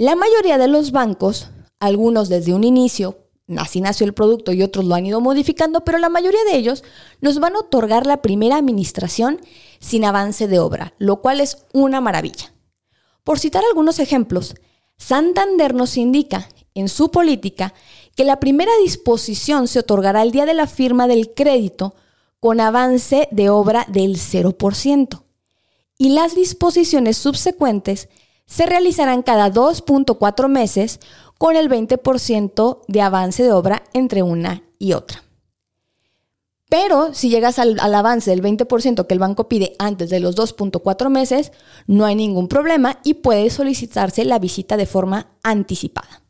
La 0.00 0.16
mayoría 0.16 0.56
de 0.56 0.66
los 0.66 0.92
bancos, 0.92 1.50
algunos 1.78 2.30
desde 2.30 2.54
un 2.54 2.64
inicio, 2.64 3.18
así 3.58 3.82
nació 3.82 4.06
el 4.06 4.14
producto 4.14 4.50
y 4.50 4.62
otros 4.62 4.86
lo 4.86 4.94
han 4.94 5.04
ido 5.04 5.20
modificando, 5.20 5.84
pero 5.84 5.98
la 5.98 6.08
mayoría 6.08 6.42
de 6.44 6.56
ellos 6.56 6.82
nos 7.20 7.38
van 7.38 7.54
a 7.54 7.58
otorgar 7.58 8.06
la 8.06 8.22
primera 8.22 8.56
administración 8.56 9.42
sin 9.78 10.06
avance 10.06 10.48
de 10.48 10.58
obra, 10.58 10.94
lo 10.96 11.20
cual 11.20 11.42
es 11.42 11.66
una 11.74 12.00
maravilla. 12.00 12.54
Por 13.24 13.38
citar 13.38 13.62
algunos 13.68 13.98
ejemplos, 13.98 14.54
Santander 14.96 15.74
nos 15.74 15.98
indica 15.98 16.48
en 16.72 16.88
su 16.88 17.10
política 17.10 17.74
que 18.16 18.24
la 18.24 18.40
primera 18.40 18.72
disposición 18.82 19.68
se 19.68 19.80
otorgará 19.80 20.22
el 20.22 20.30
día 20.30 20.46
de 20.46 20.54
la 20.54 20.66
firma 20.66 21.08
del 21.08 21.34
crédito 21.34 21.94
con 22.40 22.60
avance 22.60 23.28
de 23.32 23.50
obra 23.50 23.84
del 23.86 24.16
0%. 24.16 25.24
Y 25.98 26.08
las 26.14 26.34
disposiciones 26.34 27.18
subsecuentes 27.18 28.08
se 28.50 28.66
realizarán 28.66 29.22
cada 29.22 29.50
2.4 29.50 30.48
meses 30.48 30.98
con 31.38 31.56
el 31.56 31.70
20% 31.70 32.80
de 32.88 33.00
avance 33.00 33.42
de 33.42 33.52
obra 33.52 33.84
entre 33.94 34.22
una 34.22 34.64
y 34.78 34.92
otra. 34.92 35.22
Pero 36.68 37.14
si 37.14 37.30
llegas 37.30 37.58
al, 37.58 37.78
avance 37.80 38.30
del 38.30 38.42
20% 38.42 39.06
que 39.06 39.14
el 39.14 39.20
banco 39.20 39.48
pide 39.48 39.74
antes 39.78 40.10
de 40.10 40.20
los 40.20 40.36
2.4 40.36 41.08
meses, 41.10 41.52
no 41.86 42.04
hay 42.04 42.16
ningún 42.16 42.48
problema 42.48 42.98
y 43.04 43.14
puede 43.14 43.50
solicitarse 43.50 44.24
la 44.24 44.38
visita 44.38 44.76
de 44.76 44.86
forma 44.86 45.30
anticipada. 45.42 46.22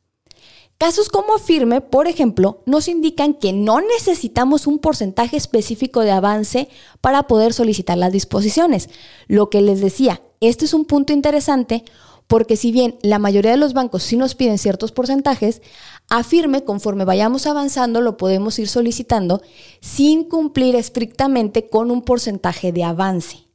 Casos 0.79 1.11
como 1.11 1.37
firme, 1.39 1.83
por 1.83 2.07
ejemplo, 2.07 2.63
nos 2.65 2.89
indican 2.89 3.35
que 3.35 3.53
no 3.53 3.81
necesitamos 3.83 4.67
un 4.67 4.79
porcentaje 4.79 5.37
específico 5.37 6.01
de 6.01 6.11
avance 6.11 6.69
para 7.03 7.25
poder 7.25 7.53
solicitar 7.53 7.99
las 7.99 8.13
disposiciones. 8.13 8.89
Lo 9.27 9.51
que 9.51 9.61
les 9.61 9.83
decía, 9.83 10.23
este 10.41 10.65
es 10.65 10.73
un 10.73 10.87
punto 10.87 11.13
interesante 11.13 11.85
porque 12.31 12.57
si 12.57 12.71
bien 12.71 12.97
la 13.03 13.19
mayoría 13.19 13.51
de 13.51 13.57
los 13.57 13.73
bancos 13.73 14.05
sí 14.05 14.17
nos 14.17 14.37
piden 14.37 14.57
ciertos 14.57 14.93
porcentajes, 14.93 15.63
afirme 16.09 16.63
conforme 16.63 17.05
vayamos 17.05 17.45
avanzando 17.49 18.01
lo 18.01 18.17
podemos 18.17 18.57
ir 18.61 18.69
solicitando 18.69 19.43
sin 19.81 20.23
cumplir 20.23 20.77
estrictamente 20.77 21.69
con 21.69 21.91
un 21.91 22.03
porcentaje 22.03 22.71
de 22.71 22.85
avance. 22.85 23.49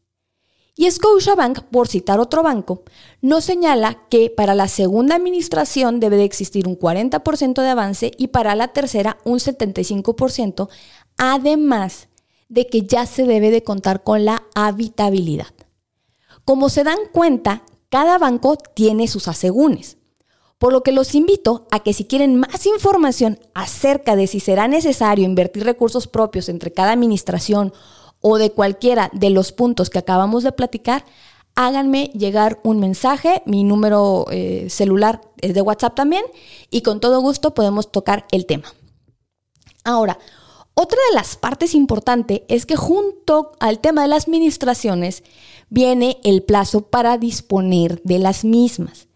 Y 0.75 0.91
Scotiabank, 0.91 1.61
por 1.71 1.87
citar 1.87 2.19
otro 2.19 2.43
banco, 2.43 2.83
nos 3.21 3.45
señala 3.45 3.97
que 4.09 4.29
para 4.29 4.55
la 4.55 4.67
segunda 4.67 5.15
administración 5.15 6.01
debe 6.01 6.17
de 6.17 6.25
existir 6.25 6.67
un 6.67 6.77
40% 6.77 7.61
de 7.61 7.69
avance 7.69 8.11
y 8.17 8.27
para 8.27 8.55
la 8.55 8.67
tercera 8.73 9.19
un 9.23 9.39
75%, 9.39 10.67
además 11.15 12.09
de 12.49 12.67
que 12.67 12.81
ya 12.81 13.05
se 13.05 13.23
debe 13.23 13.51
de 13.51 13.63
contar 13.63 14.03
con 14.03 14.25
la 14.25 14.43
habitabilidad. 14.53 15.53
Como 16.43 16.67
se 16.67 16.83
dan 16.83 16.99
cuenta, 17.13 17.63
cada 17.89 18.17
banco 18.17 18.57
tiene 18.57 19.07
sus 19.07 19.27
asegúnes. 19.27 19.97
Por 20.57 20.71
lo 20.71 20.83
que 20.83 20.91
los 20.91 21.15
invito 21.15 21.67
a 21.69 21.81
que 21.81 21.93
si 21.93 22.05
quieren 22.05 22.37
más 22.37 22.65
información 22.65 23.39
acerca 23.53 24.15
de 24.15 24.27
si 24.27 24.39
será 24.39 24.67
necesario 24.67 25.25
invertir 25.25 25.63
recursos 25.63 26.07
propios 26.07 26.47
entre 26.49 26.71
cada 26.71 26.93
administración 26.93 27.73
o 28.21 28.37
de 28.37 28.51
cualquiera 28.51 29.09
de 29.13 29.29
los 29.29 29.51
puntos 29.51 29.89
que 29.89 29.99
acabamos 29.99 30.43
de 30.43 30.53
platicar, 30.53 31.05
háganme 31.55 32.05
llegar 32.13 32.59
un 32.63 32.79
mensaje. 32.79 33.43
Mi 33.45 33.63
número 33.63 34.25
eh, 34.31 34.67
celular 34.69 35.21
es 35.41 35.53
de 35.53 35.61
WhatsApp 35.61 35.95
también 35.95 36.23
y 36.69 36.81
con 36.81 36.99
todo 36.99 37.19
gusto 37.19 37.53
podemos 37.53 37.91
tocar 37.91 38.25
el 38.31 38.45
tema. 38.45 38.73
Ahora, 39.83 40.17
otra 40.73 40.99
de 41.09 41.15
las 41.15 41.37
partes 41.37 41.73
importantes 41.73 42.41
es 42.49 42.65
que 42.65 42.75
junto 42.75 43.53
al 43.59 43.79
tema 43.79 44.01
de 44.01 44.09
las 44.09 44.27
administraciones 44.27 45.23
viene 45.69 46.19
el 46.23 46.43
plazo 46.43 46.87
para 46.87 47.17
disponer 47.17 48.01
de 48.03 48.19
las 48.19 48.43
mismas. 48.43 49.07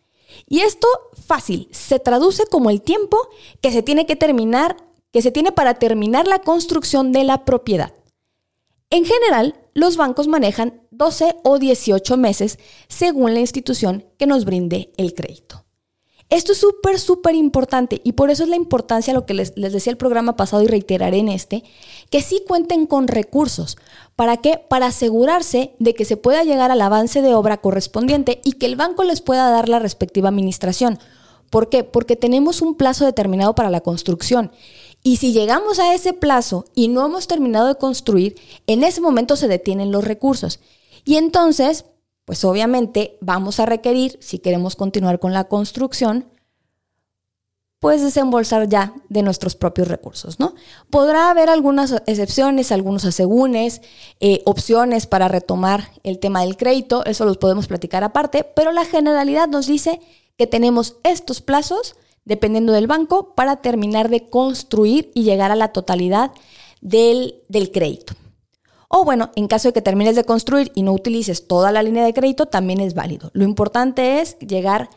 Y 0.47 0.61
esto 0.61 0.87
fácil, 1.29 1.67
se 1.71 1.99
traduce 1.99 2.47
como 2.47 2.71
el 2.71 2.81
tiempo 2.81 3.17
que 3.61 3.71
se 3.71 3.83
tiene 3.83 4.07
que 4.07 4.15
terminar, 4.15 4.77
que 5.11 5.21
se 5.21 5.31
tiene 5.31 5.51
para 5.51 5.75
terminar 5.75 6.27
la 6.27 6.39
construcción 6.39 7.11
de 7.11 7.23
la 7.23 7.45
propiedad. 7.45 7.93
En 8.89 9.05
general, 9.05 9.55
los 9.75 9.95
bancos 9.95 10.27
manejan 10.27 10.81
12 10.89 11.35
o 11.43 11.59
18 11.59 12.17
meses 12.17 12.57
según 12.87 13.35
la 13.35 13.41
institución 13.41 14.05
que 14.17 14.25
nos 14.25 14.43
brinde 14.43 14.91
el 14.97 15.13
crédito. 15.13 15.65
Esto 16.29 16.51
es 16.51 16.59
súper, 16.59 16.99
súper 16.99 17.33
importante 17.33 18.01
y 18.03 18.11
por 18.11 18.29
eso 18.29 18.43
es 18.43 18.49
la 18.49 18.55
importancia, 18.55 19.15
lo 19.15 19.25
que 19.25 19.33
les, 19.33 19.55
decía 19.55 19.91
el 19.91 19.97
programa 19.97 20.35
pasado 20.35 20.61
y 20.61 20.67
reiteraré 20.67 21.17
en 21.17 21.29
este, 21.29 21.63
que 22.11 22.21
sí 22.21 22.43
cuenten 22.47 22.85
con 22.85 23.07
recursos. 23.07 23.77
¿Para 24.15 24.37
qué? 24.37 24.63
Para 24.69 24.87
asegurarse 24.87 25.73
de 25.79 25.95
que 25.95 26.05
se 26.05 26.17
pueda 26.17 26.43
llegar 26.43 26.69
al 26.69 26.81
avance 26.81 27.23
de 27.23 27.33
obra 27.33 27.57
correspondiente 27.57 28.41
y 28.43 28.53
que 28.53 28.67
el 28.67 28.75
banco 28.75 29.03
les 29.03 29.21
pueda 29.21 29.49
dar 29.49 29.69
la 29.69 29.79
respectiva 29.79 30.29
administración. 30.29 30.99
¿Por 31.49 31.69
qué? 31.69 31.83
Porque 31.83 32.15
tenemos 32.15 32.61
un 32.61 32.75
plazo 32.75 33.05
determinado 33.05 33.55
para 33.55 33.71
la 33.71 33.81
construcción. 33.81 34.51
Y 35.01 35.17
si 35.17 35.33
llegamos 35.33 35.79
a 35.79 35.95
ese 35.95 36.13
plazo 36.13 36.65
y 36.75 36.89
no 36.89 37.05
hemos 37.07 37.25
terminado 37.25 37.67
de 37.67 37.75
construir, 37.75 38.35
en 38.67 38.83
ese 38.83 39.01
momento 39.01 39.35
se 39.35 39.47
detienen 39.47 39.91
los 39.91 40.03
recursos. 40.03 40.59
Y 41.05 41.15
entonces, 41.15 41.85
pues 42.29 42.45
obviamente 42.45 43.17
vamos 43.21 43.59
a 43.59 43.65
requerir, 43.65 44.19
si 44.21 44.37
queremos 44.37 44.75
continuar 44.75 45.17
con 45.17 45.33
la 45.33 45.45
construcción, 45.45 46.27
pues 47.79 48.03
desembolsar 48.03 48.69
ya 48.69 48.93
de 49.09 49.23
nuestros 49.23 49.55
propios 49.55 49.87
recursos, 49.87 50.39
¿no? 50.39 50.53
Podrá 50.91 51.31
haber 51.31 51.49
algunas 51.49 51.91
excepciones, 52.05 52.71
algunos 52.71 53.03
asegúnes, 53.03 53.81
eh, 54.19 54.43
opciones 54.45 55.07
para 55.07 55.27
retomar 55.27 55.89
el 56.03 56.19
tema 56.19 56.41
del 56.41 56.55
crédito, 56.55 57.03
eso 57.05 57.25
los 57.25 57.37
podemos 57.37 57.65
platicar 57.65 58.03
aparte, 58.03 58.43
pero 58.43 58.71
la 58.73 58.85
generalidad 58.85 59.47
nos 59.47 59.65
dice 59.65 59.99
que 60.37 60.45
tenemos 60.45 60.97
estos 61.03 61.41
plazos, 61.41 61.95
dependiendo 62.25 62.73
del 62.73 62.85
banco, 62.85 63.33
para 63.33 63.55
terminar 63.55 64.09
de 64.09 64.29
construir 64.29 65.09
y 65.15 65.23
llegar 65.23 65.49
a 65.49 65.55
la 65.55 65.69
totalidad 65.69 66.31
del, 66.79 67.41
del 67.47 67.71
crédito. 67.71 68.13
O 68.91 69.05
bueno, 69.05 69.29
en 69.35 69.47
caso 69.47 69.69
de 69.69 69.73
que 69.73 69.83
termines 69.83 70.15
de 70.15 70.23
construir 70.23 70.71
y 70.73 70.81
no 70.81 70.93
utilices 70.93 71.47
toda 71.47 71.71
la 71.71 71.83
línea 71.83 72.03
de 72.03 72.13
crédito, 72.13 72.47
también 72.47 72.81
es 72.81 72.95
válido. 72.95 73.29
Lo 73.33 73.43
importante 73.43 74.19
es 74.19 74.37
llegar 74.39 74.89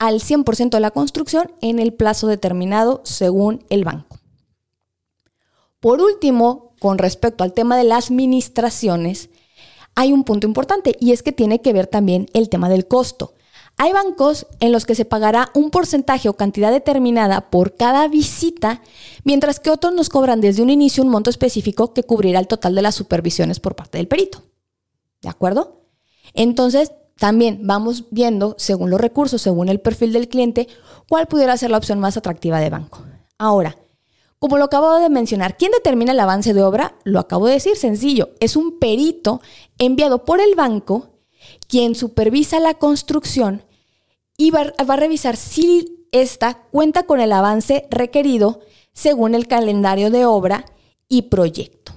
al 0.00 0.20
100% 0.20 0.70
de 0.70 0.80
la 0.80 0.90
construcción 0.90 1.52
en 1.60 1.78
el 1.78 1.94
plazo 1.94 2.26
determinado 2.26 3.02
según 3.04 3.64
el 3.70 3.84
banco. 3.84 4.18
Por 5.78 6.00
último, 6.00 6.74
con 6.80 6.98
respecto 6.98 7.44
al 7.44 7.52
tema 7.52 7.76
de 7.76 7.84
las 7.84 8.10
administraciones, 8.10 9.30
hay 9.94 10.12
un 10.12 10.24
punto 10.24 10.48
importante 10.48 10.96
y 10.98 11.12
es 11.12 11.22
que 11.22 11.32
tiene 11.32 11.60
que 11.60 11.72
ver 11.72 11.86
también 11.86 12.26
el 12.32 12.48
tema 12.48 12.68
del 12.68 12.88
costo. 12.88 13.34
Hay 13.82 13.94
bancos 13.94 14.46
en 14.60 14.72
los 14.72 14.84
que 14.84 14.94
se 14.94 15.06
pagará 15.06 15.48
un 15.54 15.70
porcentaje 15.70 16.28
o 16.28 16.34
cantidad 16.34 16.70
determinada 16.70 17.48
por 17.48 17.76
cada 17.76 18.08
visita, 18.08 18.82
mientras 19.24 19.58
que 19.58 19.70
otros 19.70 19.94
nos 19.94 20.10
cobran 20.10 20.42
desde 20.42 20.60
un 20.60 20.68
inicio 20.68 21.02
un 21.02 21.08
monto 21.08 21.30
específico 21.30 21.94
que 21.94 22.02
cubrirá 22.02 22.40
el 22.40 22.46
total 22.46 22.74
de 22.74 22.82
las 22.82 22.94
supervisiones 22.94 23.58
por 23.58 23.76
parte 23.76 23.96
del 23.96 24.06
perito. 24.06 24.42
¿De 25.22 25.30
acuerdo? 25.30 25.80
Entonces, 26.34 26.92
también 27.16 27.60
vamos 27.62 28.04
viendo, 28.10 28.54
según 28.58 28.90
los 28.90 29.00
recursos, 29.00 29.40
según 29.40 29.70
el 29.70 29.80
perfil 29.80 30.12
del 30.12 30.28
cliente, 30.28 30.68
cuál 31.08 31.26
pudiera 31.26 31.56
ser 31.56 31.70
la 31.70 31.78
opción 31.78 32.00
más 32.00 32.18
atractiva 32.18 32.60
de 32.60 32.68
banco. 32.68 33.02
Ahora, 33.38 33.78
como 34.38 34.58
lo 34.58 34.64
acabo 34.64 34.98
de 34.98 35.08
mencionar, 35.08 35.56
¿quién 35.56 35.72
determina 35.72 36.12
el 36.12 36.20
avance 36.20 36.52
de 36.52 36.62
obra? 36.62 36.96
Lo 37.04 37.18
acabo 37.18 37.46
de 37.46 37.54
decir, 37.54 37.76
sencillo. 37.76 38.28
Es 38.40 38.56
un 38.56 38.78
perito 38.78 39.40
enviado 39.78 40.26
por 40.26 40.38
el 40.42 40.54
banco 40.54 41.14
quien 41.66 41.94
supervisa 41.94 42.60
la 42.60 42.74
construcción 42.74 43.64
y 44.40 44.50
va, 44.50 44.72
a 44.78 44.96
revisar 44.96 45.36
si 45.36 46.06
esta 46.12 46.54
cuenta 46.54 47.02
con 47.02 47.20
el 47.20 47.30
avance 47.30 47.86
requerido 47.90 48.60
según 48.94 49.34
el 49.34 49.46
calendario 49.46 50.10
de 50.10 50.24
obra 50.24 50.64
y 51.10 51.22
proyecto. 51.22 51.92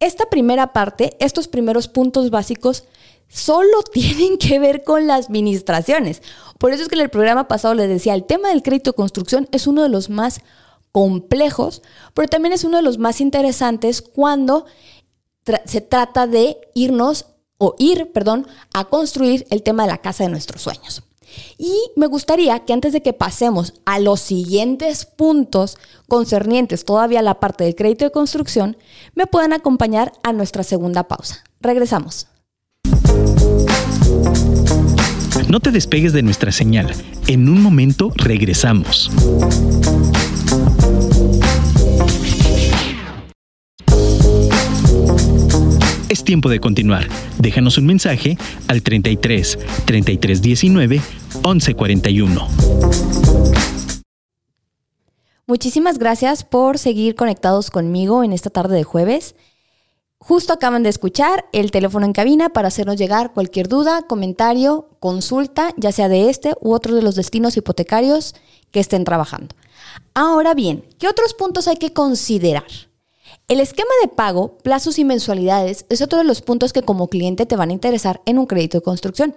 Esta 0.00 0.28
primera 0.28 0.72
parte, 0.72 1.16
estos 1.20 1.46
primeros 1.46 1.86
puntos 1.86 2.30
básicos, 2.30 2.86
solo 3.28 3.84
tienen 3.92 4.36
que 4.36 4.58
ver 4.58 4.82
con 4.82 5.06
las 5.06 5.28
administraciones. 5.28 6.22
Por 6.58 6.72
eso 6.72 6.82
es 6.82 6.88
que 6.88 6.96
en 6.96 7.02
el 7.02 7.10
programa 7.10 7.46
pasado 7.46 7.74
les 7.74 7.88
decía, 7.88 8.14
el 8.14 8.24
tema 8.24 8.48
del 8.48 8.64
crédito 8.64 8.90
de 8.90 8.96
construcción 8.96 9.48
es 9.52 9.68
uno 9.68 9.84
de 9.84 9.90
los 9.90 10.10
más 10.10 10.40
complejos, 10.90 11.82
pero 12.14 12.26
también 12.26 12.52
es 12.52 12.64
uno 12.64 12.78
de 12.78 12.82
los 12.82 12.98
más 12.98 13.20
interesantes 13.20 14.02
cuando 14.02 14.66
se 15.66 15.82
trata 15.82 16.26
de 16.26 16.58
irnos 16.74 17.26
o 17.58 17.76
ir, 17.78 18.10
perdón, 18.10 18.48
a 18.74 18.86
construir 18.86 19.46
el 19.50 19.62
tema 19.62 19.84
de 19.84 19.90
la 19.92 19.98
casa 19.98 20.24
de 20.24 20.30
nuestros 20.30 20.62
sueños. 20.62 21.04
Y 21.58 21.74
me 21.96 22.06
gustaría 22.06 22.60
que 22.60 22.72
antes 22.72 22.92
de 22.92 23.02
que 23.02 23.12
pasemos 23.12 23.74
a 23.84 23.98
los 23.98 24.20
siguientes 24.20 25.04
puntos 25.04 25.78
concernientes 26.08 26.84
todavía 26.84 27.20
a 27.20 27.22
la 27.22 27.40
parte 27.40 27.64
del 27.64 27.74
crédito 27.74 28.04
de 28.04 28.10
construcción, 28.10 28.76
me 29.14 29.26
puedan 29.26 29.52
acompañar 29.52 30.12
a 30.22 30.32
nuestra 30.32 30.62
segunda 30.62 31.08
pausa. 31.08 31.44
Regresamos. 31.60 32.26
No 35.48 35.60
te 35.60 35.70
despegues 35.70 36.12
de 36.12 36.22
nuestra 36.22 36.50
señal. 36.50 36.94
En 37.26 37.48
un 37.48 37.62
momento 37.62 38.12
regresamos. 38.16 39.10
Es 46.08 46.24
tiempo 46.24 46.50
de 46.50 46.60
continuar. 46.60 47.08
Déjanos 47.38 47.78
un 47.78 47.86
mensaje 47.86 48.36
al 48.68 48.82
33 48.82 49.58
33 49.86 50.42
19 50.42 51.00
11 51.40 51.74
41. 51.74 52.48
Muchísimas 55.46 55.98
gracias 55.98 56.44
por 56.44 56.78
seguir 56.78 57.14
conectados 57.14 57.70
conmigo 57.70 58.22
en 58.24 58.32
esta 58.32 58.50
tarde 58.50 58.76
de 58.76 58.84
jueves. 58.84 59.34
Justo 60.18 60.52
acaban 60.52 60.82
de 60.82 60.88
escuchar 60.88 61.46
el 61.52 61.70
teléfono 61.70 62.06
en 62.06 62.12
cabina 62.12 62.50
para 62.50 62.68
hacernos 62.68 62.96
llegar 62.96 63.32
cualquier 63.32 63.68
duda, 63.68 64.02
comentario, 64.02 64.88
consulta, 65.00 65.74
ya 65.76 65.90
sea 65.90 66.08
de 66.08 66.30
este 66.30 66.54
u 66.60 66.72
otro 66.72 66.94
de 66.94 67.02
los 67.02 67.16
destinos 67.16 67.56
hipotecarios 67.56 68.34
que 68.70 68.80
estén 68.80 69.04
trabajando. 69.04 69.56
Ahora 70.14 70.54
bien, 70.54 70.84
¿qué 70.98 71.08
otros 71.08 71.34
puntos 71.34 71.66
hay 71.66 71.76
que 71.76 71.92
considerar? 71.92 72.64
El 73.48 73.58
esquema 73.58 73.90
de 74.02 74.08
pago, 74.08 74.58
plazos 74.58 74.98
y 74.98 75.04
mensualidades 75.04 75.86
es 75.88 76.02
otro 76.02 76.18
de 76.18 76.24
los 76.24 76.40
puntos 76.40 76.72
que 76.72 76.82
como 76.82 77.08
cliente 77.08 77.46
te 77.46 77.56
van 77.56 77.70
a 77.70 77.74
interesar 77.74 78.22
en 78.24 78.38
un 78.38 78.46
crédito 78.46 78.78
de 78.78 78.82
construcción. 78.82 79.34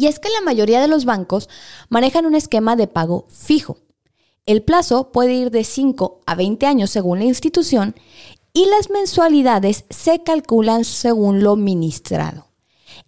Y 0.00 0.06
es 0.06 0.18
que 0.18 0.30
la 0.30 0.40
mayoría 0.40 0.80
de 0.80 0.88
los 0.88 1.04
bancos 1.04 1.50
manejan 1.90 2.24
un 2.24 2.34
esquema 2.34 2.74
de 2.74 2.86
pago 2.86 3.26
fijo. 3.28 3.76
El 4.46 4.62
plazo 4.62 5.12
puede 5.12 5.34
ir 5.34 5.50
de 5.50 5.62
5 5.62 6.22
a 6.24 6.34
20 6.34 6.64
años 6.64 6.88
según 6.88 7.18
la 7.18 7.26
institución 7.26 7.94
y 8.54 8.64
las 8.64 8.88
mensualidades 8.88 9.84
se 9.90 10.22
calculan 10.22 10.86
según 10.86 11.42
lo 11.42 11.54
ministrado. 11.54 12.46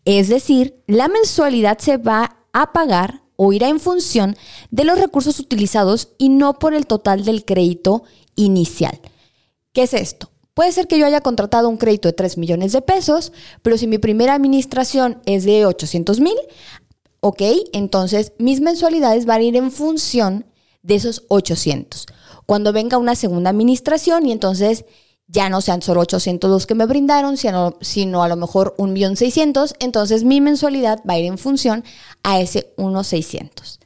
Es 0.05 0.29
decir, 0.29 0.85
la 0.87 1.09
mensualidad 1.09 1.79
se 1.79 1.97
va 1.97 2.37
a 2.53 2.75
pagar 2.75 3.23
o 3.37 3.55
irá 3.55 3.69
en 3.69 3.81
función 3.81 4.37
de 4.71 4.85
los 4.85 4.99
recursos 4.99 5.41
utilizados 5.41 6.11
y 6.19 6.29
no 6.29 6.59
por 6.59 6.75
el 6.75 6.87
total 6.87 7.25
del 7.25 7.47
crédito 7.47 8.03
inicial. 8.37 9.01
¿Qué 9.73 9.85
es 9.85 9.95
esto? 9.95 10.33
Puede 10.55 10.73
ser 10.73 10.87
que 10.87 10.99
yo 10.99 11.07
haya 11.07 11.23
contratado 11.23 11.71
un 11.71 11.79
crédito 11.79 12.09
de 12.09 12.13
3 12.13 12.37
millones 12.37 12.73
de 12.73 12.83
pesos, 12.83 13.33
pero 13.63 13.79
si 13.79 13.87
mi 13.87 13.97
primera 13.97 14.35
administración 14.35 15.23
es 15.25 15.45
de 15.45 15.65
800 15.65 16.21
mil, 16.21 16.37
ok, 17.25 17.41
entonces 17.73 18.33
mis 18.39 18.61
mensualidades 18.61 19.27
van 19.27 19.41
a 19.41 19.45
ir 19.45 19.57
en 19.57 19.71
función 19.71 20.45
de 20.83 20.97
esos 20.97 21.25
800. 21.29 22.07
Cuando 22.47 22.73
venga 22.73 22.99
una 22.99 23.15
segunda 23.15 23.51
administración 23.51 24.27
y 24.27 24.33
entonces 24.33 24.85
ya 25.29 25.49
no 25.49 25.61
sean 25.61 25.83
solo 25.83 26.01
800 26.01 26.51
los 26.51 26.67
que 26.67 26.75
me 26.75 26.85
brindaron, 26.85 27.37
sino, 27.37 27.79
sino 27.81 28.25
a 28.25 28.29
lo 28.29 28.37
mejor 28.37 28.75
1.600.000, 28.77 29.77
entonces 29.79 30.25
mi 30.25 30.41
mensualidad 30.41 31.01
va 31.09 31.15
a 31.15 31.19
ir 31.21 31.27
en 31.27 31.39
función 31.39 31.85
a 32.25 32.41
ese 32.41 32.75
1.600. 32.77 33.79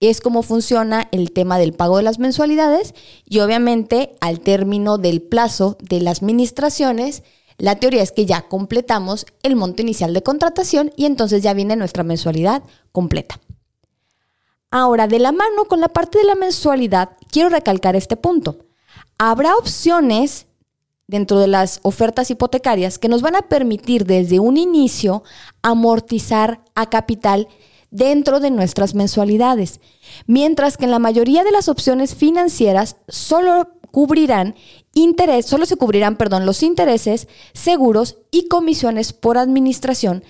Es 0.00 0.20
como 0.20 0.42
funciona 0.42 1.08
el 1.10 1.32
tema 1.32 1.58
del 1.58 1.72
pago 1.72 1.96
de 1.96 2.02
las 2.02 2.18
mensualidades 2.18 2.94
y 3.24 3.38
obviamente 3.38 4.14
al 4.20 4.40
término 4.40 4.98
del 4.98 5.22
plazo 5.22 5.78
de 5.80 6.02
las 6.02 6.18
administraciones, 6.18 7.22
la 7.58 7.76
teoría 7.76 8.02
es 8.02 8.12
que 8.12 8.26
ya 8.26 8.42
completamos 8.42 9.26
el 9.42 9.56
monto 9.56 9.82
inicial 9.82 10.12
de 10.12 10.22
contratación 10.22 10.92
y 10.96 11.06
entonces 11.06 11.42
ya 11.42 11.54
viene 11.54 11.76
nuestra 11.76 12.02
mensualidad 12.02 12.62
completa. 12.92 13.40
Ahora, 14.70 15.06
de 15.06 15.20
la 15.20 15.30
mano 15.30 15.66
con 15.66 15.80
la 15.80 15.88
parte 15.88 16.18
de 16.18 16.24
la 16.24 16.34
mensualidad, 16.34 17.10
quiero 17.30 17.48
recalcar 17.48 17.94
este 17.94 18.16
punto. 18.16 18.58
Habrá 19.18 19.54
opciones 19.54 20.46
dentro 21.06 21.38
de 21.38 21.46
las 21.46 21.80
ofertas 21.82 22.30
hipotecarias 22.30 22.98
que 22.98 23.08
nos 23.08 23.22
van 23.22 23.36
a 23.36 23.42
permitir 23.42 24.04
desde 24.04 24.40
un 24.40 24.56
inicio 24.56 25.22
amortizar 25.62 26.60
a 26.74 26.90
capital 26.90 27.46
dentro 27.94 28.40
de 28.40 28.50
nuestras 28.50 28.96
mensualidades, 28.96 29.80
mientras 30.26 30.76
que 30.76 30.84
en 30.84 30.90
la 30.90 30.98
mayoría 30.98 31.44
de 31.44 31.52
las 31.52 31.68
opciones 31.68 32.16
financieras 32.16 32.96
solo 33.06 33.68
cubrirán 33.92 34.56
interés, 34.94 35.46
solo 35.46 35.64
se 35.64 35.76
cubrirán, 35.76 36.16
perdón, 36.16 36.44
los 36.44 36.64
intereses, 36.64 37.28
seguros 37.52 38.18
y 38.32 38.48
comisiones 38.48 39.12
por 39.12 39.38
administración 39.38 40.24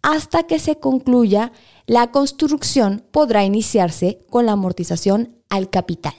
hasta 0.00 0.44
que 0.44 0.58
se 0.58 0.76
concluya 0.76 1.52
la 1.86 2.10
construcción 2.10 3.04
podrá 3.10 3.44
iniciarse 3.44 4.20
con 4.30 4.46
la 4.46 4.52
amortización 4.52 5.36
al 5.50 5.68
capital. 5.68 6.14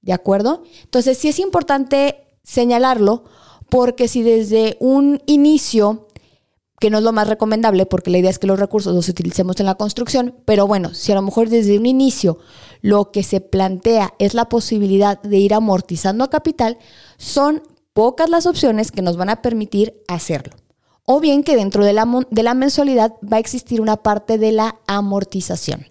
¿De 0.00 0.12
acuerdo? 0.12 0.62
Entonces, 0.84 1.18
sí 1.18 1.26
es 1.26 1.40
importante 1.40 2.24
señalarlo 2.44 3.24
porque 3.68 4.06
si 4.06 4.22
desde 4.22 4.76
un 4.78 5.20
inicio, 5.26 6.06
que 6.80 6.88
no 6.90 6.98
es 6.98 7.04
lo 7.04 7.12
más 7.12 7.28
recomendable 7.28 7.84
porque 7.86 8.10
la 8.10 8.18
idea 8.18 8.30
es 8.30 8.38
que 8.38 8.46
los 8.46 8.58
recursos 8.58 8.94
los 8.94 9.08
utilicemos 9.08 9.60
en 9.60 9.66
la 9.66 9.74
construcción, 9.74 10.34
pero 10.46 10.66
bueno, 10.66 10.94
si 10.94 11.12
a 11.12 11.14
lo 11.14 11.22
mejor 11.22 11.50
desde 11.50 11.78
un 11.78 11.84
inicio 11.84 12.38
lo 12.80 13.12
que 13.12 13.22
se 13.22 13.42
plantea 13.42 14.14
es 14.18 14.32
la 14.32 14.48
posibilidad 14.48 15.20
de 15.20 15.36
ir 15.36 15.52
amortizando 15.52 16.24
a 16.24 16.30
capital, 16.30 16.78
son 17.18 17.62
pocas 17.92 18.30
las 18.30 18.46
opciones 18.46 18.90
que 18.90 19.02
nos 19.02 19.18
van 19.18 19.28
a 19.28 19.42
permitir 19.42 20.02
hacerlo. 20.08 20.56
O 21.04 21.20
bien 21.20 21.42
que 21.42 21.54
dentro 21.54 21.84
de 21.84 21.92
la, 21.92 22.08
de 22.30 22.42
la 22.42 22.54
mensualidad 22.54 23.14
va 23.20 23.36
a 23.36 23.40
existir 23.40 23.82
una 23.82 23.98
parte 23.98 24.38
de 24.38 24.52
la 24.52 24.76
amortización. 24.86 25.86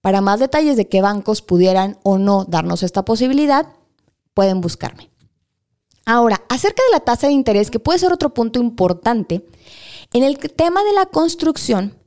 Para 0.00 0.20
más 0.20 0.38
detalles 0.38 0.76
de 0.76 0.88
qué 0.88 1.02
bancos 1.02 1.42
pudieran 1.42 1.98
o 2.04 2.18
no 2.18 2.44
darnos 2.44 2.84
esta 2.84 3.04
posibilidad, 3.04 3.66
pueden 4.32 4.60
buscarme. 4.60 5.10
Ahora, 6.06 6.42
acerca 6.48 6.82
de 6.86 6.92
la 6.92 7.00
tasa 7.00 7.26
de 7.26 7.32
interés, 7.32 7.70
que 7.70 7.80
puede 7.80 7.98
ser 7.98 8.12
otro 8.12 8.34
punto 8.34 8.60
importante, 8.60 9.44
en 10.14 10.22
el 10.22 10.38
tema 10.38 10.82
de 10.84 10.92
la 10.94 11.06
construcción 11.06 11.98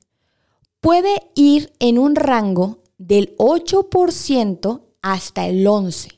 puede 0.80 1.30
ir 1.36 1.74
en 1.80 2.00
un 2.00 2.16
rango 2.16 2.80
del 2.98 3.36
8% 3.38 4.82
hasta 5.02 5.46
el 5.46 5.68
11%. 5.68 6.14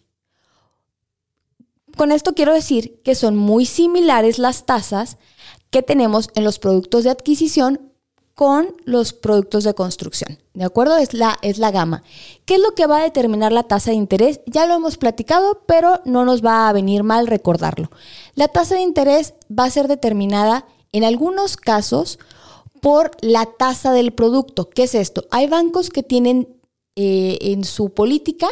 Con 1.98 2.14
esto 2.14 2.34
quiero 2.34 2.54
decir 2.54 3.02
que 3.04 3.16
son 3.16 3.36
muy 3.36 3.66
similares 3.66 4.40
las 4.40 4.66
tasas 4.66 5.18
que 5.70 5.82
tenemos 5.82 6.30
en 6.36 6.46
los 6.46 6.58
productos 6.58 7.04
de 7.04 7.10
adquisición 7.10 7.92
con 8.36 8.74
los 8.86 9.12
productos 9.12 9.66
de 9.66 9.74
construcción. 9.74 10.40
¿De 10.54 10.64
acuerdo? 10.64 10.96
Es 10.96 11.14
la, 11.14 11.38
es 11.42 11.58
la 11.58 11.72
gama. 11.72 12.04
¿Qué 12.46 12.56
es 12.56 12.62
lo 12.62 12.74
que 12.74 12.86
va 12.86 13.00
a 13.00 13.04
determinar 13.04 13.52
la 13.52 13.64
tasa 13.64 13.92
de 13.92 13.98
interés? 13.98 14.40
Ya 14.46 14.66
lo 14.66 14.76
hemos 14.76 14.98
platicado, 14.98 15.64
pero 15.66 16.00
no 16.06 16.24
nos 16.24 16.46
va 16.46 16.70
a 16.70 16.74
venir 16.74 17.04
mal 17.04 17.28
recordarlo. 17.28 17.90
La 18.36 18.48
tasa 18.48 18.76
de 18.76 18.82
interés 18.82 19.34
va 19.52 19.66
a 19.66 19.70
ser 19.72 19.90
determinada 19.90 20.66
en 20.92 21.04
algunos 21.04 21.58
casos 21.58 22.20
por 22.82 23.12
la 23.22 23.46
tasa 23.46 23.92
del 23.92 24.14
producto. 24.14 24.70
¿Qué 24.70 24.84
es 24.84 24.96
esto? 24.96 25.26
Hay 25.32 25.48
bancos 25.48 25.90
que 25.90 26.04
tienen 26.04 26.48
eh, 26.96 27.38
en 27.42 27.64
su 27.64 27.94
política 27.94 28.48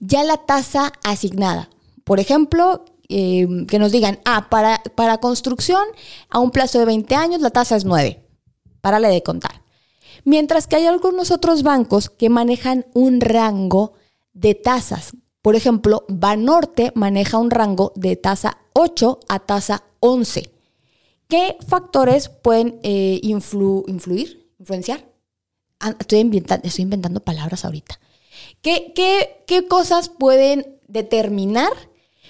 ya 0.00 0.24
la 0.24 0.38
tasa 0.38 0.92
asignada. 1.04 1.68
Por 2.04 2.20
ejemplo, 2.20 2.84
eh, 3.08 3.46
que 3.68 3.78
nos 3.78 3.92
digan, 3.92 4.20
ah, 4.24 4.48
para, 4.48 4.82
para 4.94 5.18
construcción 5.18 5.82
a 6.28 6.38
un 6.38 6.50
plazo 6.50 6.78
de 6.78 6.86
20 6.86 7.14
años 7.14 7.40
la 7.40 7.50
tasa 7.50 7.76
es 7.76 7.84
9 7.84 8.30
párale 8.80 9.08
de 9.08 9.22
contar. 9.22 9.62
Mientras 10.24 10.66
que 10.66 10.76
hay 10.76 10.86
algunos 10.86 11.30
otros 11.30 11.62
bancos 11.62 12.10
que 12.10 12.28
manejan 12.28 12.86
un 12.94 13.20
rango 13.20 13.94
de 14.32 14.54
tasas. 14.54 15.16
Por 15.42 15.56
ejemplo, 15.56 16.04
Banorte 16.08 16.92
maneja 16.94 17.38
un 17.38 17.50
rango 17.50 17.92
de 17.96 18.16
tasa 18.16 18.58
8 18.74 19.20
a 19.28 19.38
tasa 19.40 19.84
11. 20.00 20.50
¿Qué 21.30 21.56
factores 21.68 22.28
pueden 22.28 22.80
eh, 22.82 23.20
influir, 23.22 24.52
influenciar? 24.58 25.08
Ah, 25.78 25.94
estoy, 25.98 26.18
inventando, 26.18 26.66
estoy 26.66 26.82
inventando 26.82 27.20
palabras 27.20 27.64
ahorita. 27.64 28.00
¿Qué, 28.62 29.66
cosas 29.68 30.08
pueden 30.08 30.80
determinar 30.88 31.72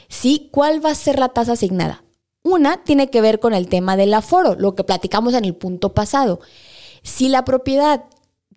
si 0.08 0.50
cuál 0.52 0.84
va 0.84 0.90
a 0.90 0.94
ser 0.94 1.18
la 1.18 1.30
tasa 1.30 1.52
asignada? 1.52 2.04
Una 2.42 2.84
tiene 2.84 3.08
que 3.08 3.22
ver 3.22 3.40
con 3.40 3.54
el 3.54 3.68
tema 3.68 3.96
del 3.96 4.12
aforo, 4.12 4.54
lo 4.54 4.74
que 4.74 4.84
platicamos 4.84 5.32
en 5.32 5.46
el 5.46 5.56
punto 5.56 5.94
pasado. 5.94 6.40
Si 7.02 7.30
la 7.30 7.46
propiedad 7.46 8.04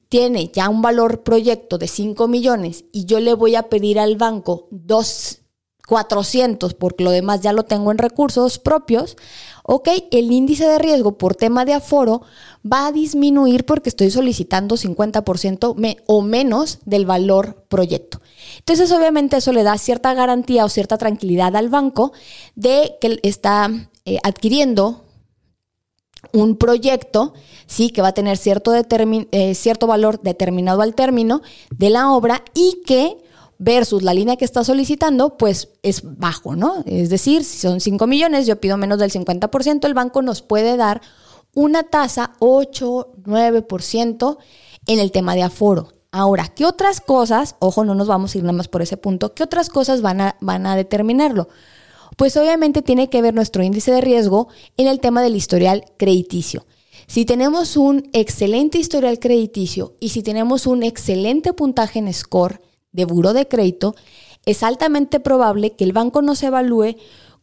tiene 0.10 0.52
ya 0.54 0.68
un 0.68 0.82
valor 0.82 1.24
proyecto 1.24 1.78
de 1.78 1.88
5 1.88 2.28
millones 2.28 2.84
y 2.92 3.06
yo 3.06 3.22
le 3.22 3.34
voy 3.34 3.56
a 3.56 3.70
pedir 3.70 3.98
al 3.98 4.18
banco 4.18 4.68
2, 4.72 5.43
400 5.88 6.74
porque 6.74 7.04
lo 7.04 7.12
demás 7.12 7.42
ya 7.42 7.54
lo 7.54 7.64
tengo 7.64 7.92
en 7.92 7.98
recursos 7.98 8.58
propios, 8.58 9.18
ok, 9.64 9.90
el 10.12 10.32
índice 10.32 10.68
de 10.68 10.80
riesgo 10.80 11.18
por 11.18 11.36
tema 11.36 11.66
de 11.66 11.74
aforo 11.74 12.22
va 12.66 12.88
a 12.88 12.92
disminuir 12.92 13.66
porque 13.66 13.90
estoy 13.90 14.10
solicitando 14.10 14.78
50% 14.78 16.00
o 16.06 16.22
menos 16.22 16.80
del 16.86 17.06
valor 17.06 17.66
proyecto. 17.68 18.22
Entonces, 18.60 18.92
obviamente 18.92 19.38
eso 19.38 19.52
le 19.52 19.64
da 19.64 19.78
cierta 19.78 20.14
garantía 20.14 20.66
o 20.66 20.70
cierta 20.70 20.98
tranquilidad 20.98 21.56
al 21.56 21.70
banco 21.70 22.14
de 22.56 22.96
que 23.02 23.20
está 23.24 23.70
eh, 24.06 24.20
adquiriendo 24.24 25.04
un 26.32 26.56
proyecto, 26.56 27.34
sí, 27.68 27.90
que 27.90 28.02
va 28.02 28.10
a 28.10 28.14
tener 28.14 28.38
cierto, 28.38 28.74
eh, 28.74 29.56
cierto 29.56 29.88
valor 29.88 30.22
determinado 30.22 30.82
al 30.82 30.96
término 30.96 31.42
de 31.72 31.90
la 31.90 32.12
obra 32.12 32.44
y 32.54 32.82
que 32.86 33.18
versus 33.58 34.04
la 34.04 34.14
línea 34.14 34.36
que 34.36 34.46
está 34.46 34.64
solicitando, 34.64 35.38
pues 35.38 35.70
es 35.84 36.02
bajo, 36.04 36.56
¿no? 36.56 36.84
Es 36.86 37.10
decir, 37.10 37.44
si 37.44 37.60
son 37.60 37.80
5 37.80 38.08
millones, 38.08 38.48
yo 38.48 38.60
pido 38.60 38.78
menos 38.78 39.00
del 39.00 39.12
50%, 39.12 39.86
el 39.86 39.94
banco 39.94 40.22
nos 40.22 40.42
puede 40.42 40.78
dar 40.78 41.02
una 41.54 41.84
tasa 41.84 42.34
8, 42.40 43.14
9% 43.24 44.38
en 44.88 45.00
el 45.00 45.12
tema 45.12 45.36
de 45.36 45.44
aforo. 45.44 45.94
Ahora, 46.12 46.48
¿qué 46.48 46.66
otras 46.66 47.02
cosas, 47.02 47.56
ojo, 47.60 47.84
no 47.84 47.96
nos 47.96 48.08
vamos 48.08 48.34
a 48.34 48.38
ir 48.38 48.44
nada 48.44 48.54
más 48.54 48.68
por 48.68 48.82
ese 48.82 48.98
punto, 48.98 49.34
qué 49.34 49.44
otras 49.44 49.70
cosas 49.70 50.02
van 50.02 50.22
a, 50.22 50.36
van 50.42 50.66
a 50.66 50.76
determinarlo? 50.76 51.50
Pues 52.18 52.38
obviamente 52.38 52.82
tiene 52.82 53.10
que 53.10 53.22
ver 53.22 53.34
nuestro 53.34 53.64
índice 53.64 53.92
de 53.92 54.02
riesgo 54.02 54.48
en 54.78 54.88
el 54.88 55.00
tema 55.00 55.24
del 55.24 55.36
historial 55.36 55.86
crediticio. 55.98 56.66
Si 57.08 57.26
tenemos 57.26 57.78
un 57.78 58.10
excelente 58.14 58.78
historial 58.78 59.20
crediticio 59.20 59.96
y 60.00 60.10
si 60.10 60.24
tenemos 60.24 60.68
un 60.68 60.84
excelente 60.84 61.54
puntaje 61.54 62.00
en 62.00 62.14
score, 62.14 62.62
de 62.94 63.06
buro 63.06 63.34
de 63.34 63.48
crédito, 63.48 63.96
es 64.46 64.64
altamente 64.64 65.20
probable 65.20 65.74
que 65.74 65.84
el 65.84 65.94
banco 65.94 66.22
nos 66.22 66.42
evalúe 66.44 66.96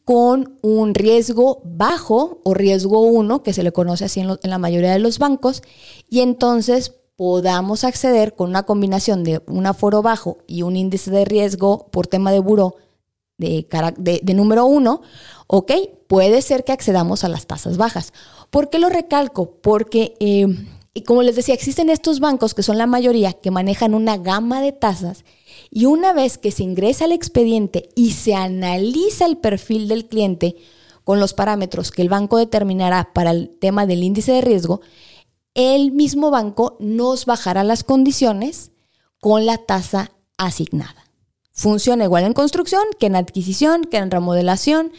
con 0.05 0.59
un 0.63 0.95
riesgo 0.95 1.61
bajo 1.65 2.41
o 2.45 2.55
riesgo 2.55 3.03
1, 3.03 3.43
que 3.43 3.53
se 3.53 3.63
le 3.63 3.73
conoce 3.73 4.07
así 4.07 4.21
en, 4.21 4.39
la 4.43 4.59
mayoría 4.59 4.93
de 4.93 4.99
los 4.99 5.19
bancos, 5.19 5.63
y 6.09 6.21
entonces 6.21 6.95
podamos 7.17 7.85
acceder 7.85 8.35
con 8.35 8.51
una 8.51 8.65
combinación 8.65 9.25
de 9.25 9.43
un 9.47 9.67
aforo 9.67 10.03
bajo 10.03 10.39
y 10.47 10.63
un 10.63 10.77
índice 10.77 11.11
de 11.11 11.25
riesgo 11.25 11.89
por 11.91 12.07
tema 12.07 12.33
de 12.33 12.41
buro 12.41 12.77
de, 13.37 13.67
de, 14.23 14.35
número 14.35 14.67
1, 14.67 15.01
ok, 15.47 15.73
puede 16.07 16.43
ser 16.43 16.65
que 16.65 16.73
accedamos 16.73 17.25
a 17.25 17.29
las 17.29 17.47
tasas 17.47 17.77
bajas. 17.77 18.13
¿Por 18.51 18.69
qué 18.69 18.79
lo 18.79 18.89
recalco? 18.89 19.53
Porque, 19.63 20.15
eh, 20.21 20.47
como 21.07 21.23
les 21.23 21.37
decía, 21.37 21.55
existen 21.55 21.89
estos 21.89 22.21
bancos 22.21 22.53
que 22.53 22.63
son 22.63 22.77
la 22.77 22.87
mayoría 22.87 23.33
que 23.33 23.51
manejan 23.51 23.95
una 23.95 24.19
gama 24.19 24.61
de 24.61 24.73
tasas 24.73 25.25
y 25.71 25.87
una 25.87 26.13
vez 26.13 26.37
que 26.37 26.51
se 26.51 26.65
ingresa 26.65 27.05
al 27.05 27.13
expediente 27.13 27.89
y 27.95 28.13
se 28.13 28.35
analiza 28.35 29.27
el 29.27 29.37
perfil 29.37 29.89
del 29.89 30.07
cliente 30.07 30.57
con 31.05 31.21
los 31.21 31.33
parámetros 31.33 31.91
que 31.91 32.03
el 32.03 32.09
banco 32.09 32.37
determinará 32.37 33.13
para 33.13 33.31
el 33.31 33.51
tema 33.61 33.87
del 33.87 34.03
índice 34.03 34.33
de 34.33 34.41
riesgo, 34.41 34.81
el 35.55 35.93
mismo 35.93 36.31
banco 36.31 36.77
nos 36.81 37.27
bajará 37.27 37.65
las 37.65 37.85
condiciones 37.85 38.73
con 39.21 39.47
la 39.47 39.59
tasa 39.59 40.13
asignada. 40.37 41.05
Funciona 41.53 42.05
igual 42.05 42.25
en 42.25 42.33
construcción 42.33 42.83
que 42.99 43.07
en 43.07 43.17
adquisición, 43.17 43.85
que 43.85 43.99
en 43.99 44.11
remodelación, 44.11 44.93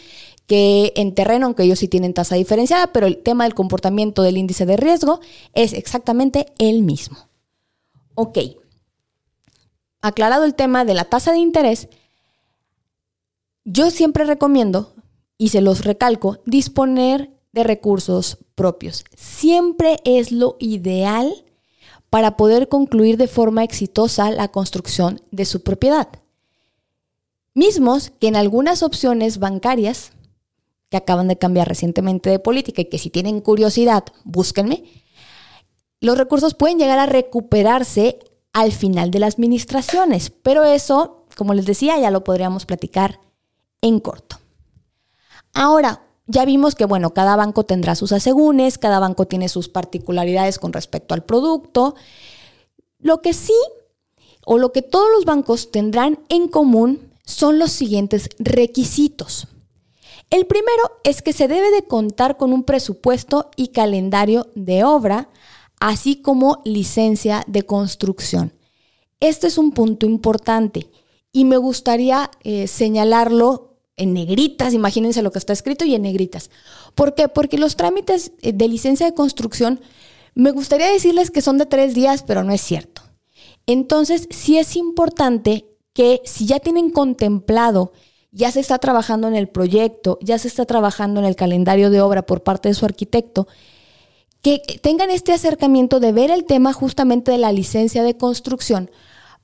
que 0.47 0.93
en 0.95 1.15
terreno, 1.15 1.45
aunque 1.45 1.63
ellos 1.63 1.79
sí 1.79 1.88
tienen 1.88 2.13
tasa 2.13 2.36
diferenciada, 2.36 2.91
pero 2.91 3.07
el 3.07 3.17
tema 3.17 3.45
del 3.45 3.55
comportamiento 3.55 4.21
del 4.21 4.38
índice 4.38 4.65
de 4.65 4.77
riesgo 4.77 5.21
es 5.53 5.73
exactamente 5.73 6.47
el 6.60 6.84
mismo. 6.84 7.17
Ok. 8.15 8.38
Aclarado 10.01 10.45
el 10.45 10.55
tema 10.55 10.85
de 10.85 10.93
la 10.93 11.05
tasa 11.05 11.31
de 11.31 11.37
interés, 11.37 11.87
yo 13.63 13.91
siempre 13.91 14.25
recomiendo, 14.25 14.95
y 15.37 15.49
se 15.49 15.61
los 15.61 15.85
recalco, 15.85 16.39
disponer 16.45 17.31
de 17.51 17.63
recursos 17.63 18.37
propios. 18.55 19.03
Siempre 19.15 19.99
es 20.03 20.31
lo 20.31 20.55
ideal 20.59 21.45
para 22.09 22.37
poder 22.37 22.67
concluir 22.67 23.17
de 23.17 23.27
forma 23.27 23.63
exitosa 23.63 24.31
la 24.31 24.49
construcción 24.49 25.21
de 25.31 25.45
su 25.45 25.63
propiedad. 25.63 26.09
Mismos 27.53 28.11
que 28.19 28.27
en 28.27 28.35
algunas 28.35 28.83
opciones 28.83 29.39
bancarias, 29.39 30.13
que 30.89 30.97
acaban 30.97 31.27
de 31.27 31.37
cambiar 31.37 31.67
recientemente 31.67 32.29
de 32.29 32.39
política 32.39 32.81
y 32.81 32.85
que 32.85 32.97
si 32.97 33.09
tienen 33.09 33.39
curiosidad, 33.39 34.03
búsquenme, 34.23 34.83
los 36.01 36.17
recursos 36.17 36.53
pueden 36.53 36.79
llegar 36.79 36.99
a 36.99 37.05
recuperarse 37.05 38.19
al 38.53 38.71
final 38.71 39.11
de 39.11 39.19
las 39.19 39.35
administraciones, 39.35 40.29
pero 40.29 40.63
eso, 40.63 41.25
como 41.37 41.53
les 41.53 41.65
decía, 41.65 41.97
ya 41.99 42.11
lo 42.11 42.23
podríamos 42.23 42.65
platicar 42.65 43.19
en 43.81 43.99
corto. 43.99 44.37
Ahora, 45.53 46.03
ya 46.27 46.45
vimos 46.45 46.75
que, 46.75 46.85
bueno, 46.85 47.13
cada 47.13 47.35
banco 47.35 47.65
tendrá 47.65 47.95
sus 47.95 48.11
asegúnes, 48.11 48.77
cada 48.77 48.99
banco 48.99 49.25
tiene 49.25 49.49
sus 49.49 49.67
particularidades 49.67 50.59
con 50.59 50.71
respecto 50.71 51.13
al 51.13 51.23
producto. 51.23 51.95
Lo 52.99 53.21
que 53.21 53.33
sí, 53.33 53.57
o 54.45 54.57
lo 54.57 54.71
que 54.71 54.81
todos 54.81 55.07
los 55.13 55.25
bancos 55.25 55.71
tendrán 55.71 56.19
en 56.29 56.47
común, 56.47 57.11
son 57.25 57.59
los 57.59 57.71
siguientes 57.71 58.29
requisitos. 58.39 59.47
El 60.29 60.45
primero 60.45 60.83
es 61.03 61.21
que 61.21 61.33
se 61.33 61.49
debe 61.49 61.71
de 61.71 61.83
contar 61.83 62.37
con 62.37 62.53
un 62.53 62.63
presupuesto 62.63 63.51
y 63.57 63.69
calendario 63.69 64.47
de 64.55 64.85
obra, 64.85 65.29
así 65.82 66.15
como 66.15 66.62
licencia 66.63 67.44
de 67.48 67.63
construcción. 67.63 68.54
Este 69.20 69.48
es 69.48 69.58
un 69.58 69.72
punto 69.72 70.06
importante 70.06 70.89
y 71.34 71.44
me 71.44 71.58
gustaría 71.58 72.30
eh, 72.44 72.67
señalarlo 72.67 73.80
en 73.98 74.13
negritas, 74.13 74.74
imagínense 74.74 75.22
lo 75.22 75.32
que 75.32 75.39
está 75.39 75.54
escrito 75.54 75.84
y 75.84 75.96
en 75.96 76.04
negritas. 76.04 76.50
¿Por 76.96 77.13
qué? 77.15 77.28
Porque 77.28 77.58
los 77.58 77.76
trámites 77.76 78.32
eh, 78.41 78.54
de 78.54 78.67
licencia 78.67 79.06
de 79.06 79.15
construcción, 79.15 79.82
me 80.34 80.52
gustaría 80.52 80.89
decirles 80.89 81.32
que 81.32 81.41
son 81.41 81.58
de 81.58 81.65
tres 81.65 81.94
días, 81.94 82.24
pero 82.24 82.44
no 82.44 82.54
es 82.54 82.62
cierto. 82.62 83.02
Entonces, 83.65 84.28
sí 84.30 84.60
es 84.60 84.76
importante 84.76 85.65
que 85.94 86.22
si 86.26 86.46
ya 86.46 86.60
tienen 86.60 86.91
contemplado, 86.91 87.91
ya 88.32 88.52
se 88.52 88.60
está 88.60 88.78
trabajando 88.78 89.28
en 89.28 89.36
el 89.36 89.50
proyecto, 89.50 90.20
ya 90.22 90.38
se 90.38 90.48
está 90.48 90.65
trabajando 90.65 91.20
en 91.20 91.26
el 91.26 91.36
calendario 91.36 91.89
de 91.89 92.02
obra 92.02 92.22
por 92.22 92.44
parte 92.44 92.70
de 92.70 92.76
su 92.76 92.86
arquitecto, 92.86 93.48
que 94.41 94.62
tengan 94.82 95.10
este 95.10 95.34
acercamiento 95.34 95.99
de 95.99 96.12
ver 96.12 96.32
el 96.32 96.45
tema 96.45 96.73
justamente 96.73 97.32
de 97.32 97.38
la 97.38 97.51
licencia 97.51 98.04
de 98.04 98.17
construcción 98.17 98.89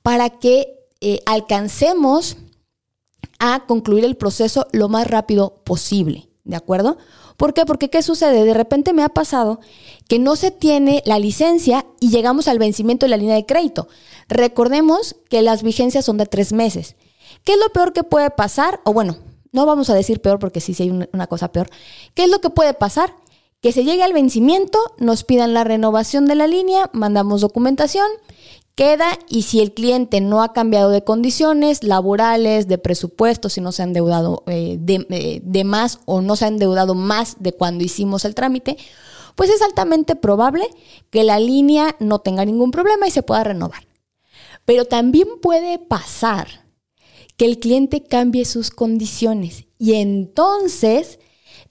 para 0.02 0.30
que 0.30 0.78
eh, 1.00 1.20
alcancemos 1.26 2.36
a 3.38 3.64
concluir 3.66 4.04
el 4.04 4.16
proceso 4.16 4.66
lo 4.72 4.88
más 4.88 5.06
rápido 5.06 5.62
posible, 5.64 6.28
¿de 6.44 6.56
acuerdo? 6.56 6.98
¿Por 7.36 7.54
qué? 7.54 7.64
Porque 7.64 7.88
¿qué 7.88 8.02
sucede? 8.02 8.44
De 8.44 8.54
repente 8.54 8.92
me 8.92 9.04
ha 9.04 9.08
pasado 9.08 9.60
que 10.08 10.18
no 10.18 10.34
se 10.34 10.50
tiene 10.50 11.04
la 11.06 11.20
licencia 11.20 11.86
y 12.00 12.10
llegamos 12.10 12.48
al 12.48 12.58
vencimiento 12.58 13.06
de 13.06 13.10
la 13.10 13.16
línea 13.16 13.36
de 13.36 13.46
crédito. 13.46 13.86
Recordemos 14.28 15.14
que 15.30 15.42
las 15.42 15.62
vigencias 15.62 16.04
son 16.04 16.16
de 16.16 16.26
tres 16.26 16.52
meses. 16.52 16.96
¿Qué 17.44 17.52
es 17.52 17.58
lo 17.60 17.68
peor 17.72 17.92
que 17.92 18.02
puede 18.02 18.30
pasar? 18.30 18.80
O 18.82 18.92
bueno, 18.92 19.16
no 19.52 19.66
vamos 19.66 19.88
a 19.88 19.94
decir 19.94 20.20
peor 20.20 20.40
porque 20.40 20.60
sí, 20.60 20.74
sí 20.74 20.82
hay 20.84 21.08
una 21.12 21.26
cosa 21.28 21.52
peor. 21.52 21.70
¿Qué 22.14 22.24
es 22.24 22.30
lo 22.30 22.40
que 22.40 22.50
puede 22.50 22.74
pasar? 22.74 23.14
Que 23.60 23.72
se 23.72 23.84
llegue 23.84 24.02
al 24.02 24.12
vencimiento, 24.12 24.78
nos 24.98 25.24
pidan 25.24 25.52
la 25.52 25.64
renovación 25.64 26.26
de 26.26 26.36
la 26.36 26.46
línea, 26.46 26.90
mandamos 26.92 27.40
documentación 27.40 28.06
queda 28.78 29.18
y 29.28 29.42
si 29.42 29.58
el 29.58 29.74
cliente 29.74 30.20
no 30.20 30.40
ha 30.40 30.52
cambiado 30.52 30.90
de 30.90 31.02
condiciones 31.02 31.82
laborales, 31.82 32.68
de 32.68 32.78
presupuesto, 32.78 33.48
si 33.48 33.60
no 33.60 33.72
se 33.72 33.82
ha 33.82 33.86
endeudado 33.86 34.44
eh, 34.46 34.78
eh, 34.86 35.40
de, 35.42 35.64
más 35.64 35.98
o 36.04 36.20
no 36.20 36.36
se 36.36 36.44
ha 36.44 36.48
endeudado 36.48 36.94
más 36.94 37.38
de 37.40 37.52
cuando 37.52 37.82
hicimos 37.82 38.24
el 38.24 38.36
trámite, 38.36 38.76
pues 39.34 39.50
es 39.50 39.62
altamente 39.62 40.14
probable 40.14 40.64
que 41.10 41.24
la 41.24 41.40
línea 41.40 41.96
no 41.98 42.20
tenga 42.20 42.44
ningún 42.44 42.70
problema 42.70 43.08
y 43.08 43.10
se 43.10 43.24
pueda 43.24 43.42
renovar. 43.42 43.88
Pero 44.64 44.84
también 44.84 45.26
puede 45.42 45.80
pasar 45.80 46.46
que 47.36 47.46
el 47.46 47.58
cliente 47.58 48.04
cambie 48.04 48.44
sus 48.44 48.70
condiciones 48.70 49.64
y 49.76 49.94
entonces 49.94 51.18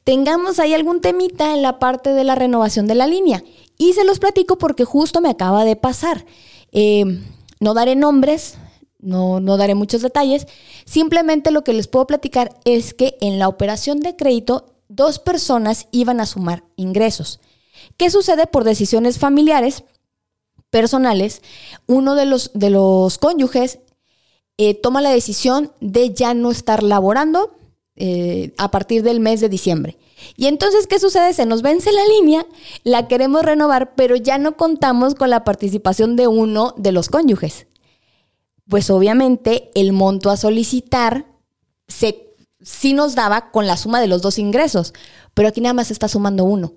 tengamos 0.07 0.57
ahí 0.59 0.73
algún 0.73 1.01
temita 1.01 1.53
en 1.53 1.61
la 1.61 1.79
parte 1.79 2.13
de 2.13 2.23
la 2.23 2.33
renovación 2.33 2.87
de 2.87 2.95
la 2.95 3.07
línea. 3.07 3.43
Y 3.77 3.91
se 3.91 4.05
los 4.05 4.19
platico 4.19 4.57
porque 4.57 4.85
justo 4.85 5.19
me 5.19 5.29
acaba 5.29 5.65
de 5.65 5.75
pasar. 5.75 6.25
Eh, 6.71 7.03
no 7.59 7.73
daré 7.73 7.97
nombres, 7.97 8.53
no, 8.99 9.41
no 9.41 9.57
daré 9.57 9.75
muchos 9.75 10.01
detalles, 10.01 10.47
simplemente 10.85 11.51
lo 11.51 11.65
que 11.65 11.73
les 11.73 11.89
puedo 11.89 12.07
platicar 12.07 12.57
es 12.63 12.93
que 12.93 13.17
en 13.19 13.37
la 13.37 13.49
operación 13.49 13.99
de 13.99 14.15
crédito 14.15 14.77
dos 14.87 15.19
personas 15.19 15.89
iban 15.91 16.21
a 16.21 16.25
sumar 16.25 16.63
ingresos. 16.77 17.41
¿Qué 17.97 18.09
sucede 18.09 18.47
por 18.47 18.63
decisiones 18.63 19.19
familiares, 19.19 19.83
personales? 20.69 21.41
Uno 21.85 22.15
de 22.15 22.25
los, 22.25 22.51
de 22.53 22.69
los 22.69 23.17
cónyuges 23.17 23.79
eh, 24.57 24.73
toma 24.73 25.01
la 25.01 25.09
decisión 25.09 25.73
de 25.81 26.13
ya 26.13 26.33
no 26.33 26.49
estar 26.49 26.81
laborando 26.81 27.56
eh, 27.99 28.53
a 28.57 28.69
partir 28.69 29.01
del 29.01 29.19
mes 29.19 29.41
de 29.41 29.49
diciembre. 29.49 29.97
Y 30.35 30.45
entonces, 30.45 30.85
¿qué 30.85 30.99
sucede? 30.99 31.33
Se 31.33 31.47
nos 31.47 31.63
vence 31.63 31.91
la 31.91 32.05
línea, 32.05 32.45
la 32.83 33.07
queremos 33.07 33.43
renovar, 33.43 33.95
pero 33.95 34.15
ya 34.15 34.37
no 34.37 34.55
contamos 34.55 35.15
con 35.15 35.31
la 35.31 35.43
participación 35.43 36.15
de 36.15 36.27
uno 36.27 36.75
de 36.77 36.91
los 36.91 37.09
cónyuges. 37.09 37.65
Pues 38.69 38.91
obviamente 38.91 39.71
el 39.73 39.93
monto 39.93 40.29
a 40.29 40.37
solicitar 40.37 41.25
se, 41.87 42.35
sí 42.61 42.93
nos 42.93 43.15
daba 43.15 43.49
con 43.49 43.65
la 43.65 43.77
suma 43.77 43.99
de 43.99 44.07
los 44.07 44.21
dos 44.21 44.37
ingresos, 44.37 44.93
pero 45.33 45.47
aquí 45.47 45.61
nada 45.61 45.73
más 45.73 45.87
se 45.87 45.93
está 45.93 46.07
sumando 46.07 46.43
uno. 46.43 46.73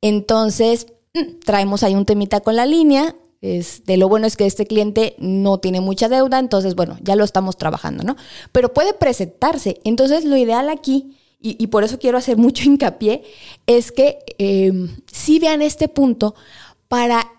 Entonces, 0.00 0.88
mm, 1.14 1.40
traemos 1.44 1.84
ahí 1.84 1.94
un 1.94 2.06
temita 2.06 2.40
con 2.40 2.56
la 2.56 2.66
línea. 2.66 3.14
De 3.44 3.96
lo 3.98 4.08
bueno 4.08 4.26
es 4.26 4.36
que 4.36 4.46
este 4.46 4.66
cliente 4.66 5.16
no 5.18 5.58
tiene 5.58 5.80
mucha 5.80 6.08
deuda, 6.08 6.38
entonces, 6.38 6.74
bueno, 6.74 6.96
ya 7.02 7.14
lo 7.14 7.24
estamos 7.24 7.58
trabajando, 7.58 8.02
¿no? 8.02 8.16
Pero 8.52 8.72
puede 8.72 8.94
presentarse. 8.94 9.80
Entonces, 9.84 10.24
lo 10.24 10.36
ideal 10.36 10.70
aquí 10.70 11.16
y, 11.46 11.66
por 11.66 11.84
eso 11.84 11.98
quiero 11.98 12.16
hacer 12.16 12.38
mucho 12.38 12.64
hincapié, 12.64 13.22
es 13.66 13.92
que 13.92 14.20
eh, 14.38 14.72
sí 15.12 15.38
vean 15.38 15.60
este 15.60 15.88
punto 15.88 16.34
para 16.88 17.30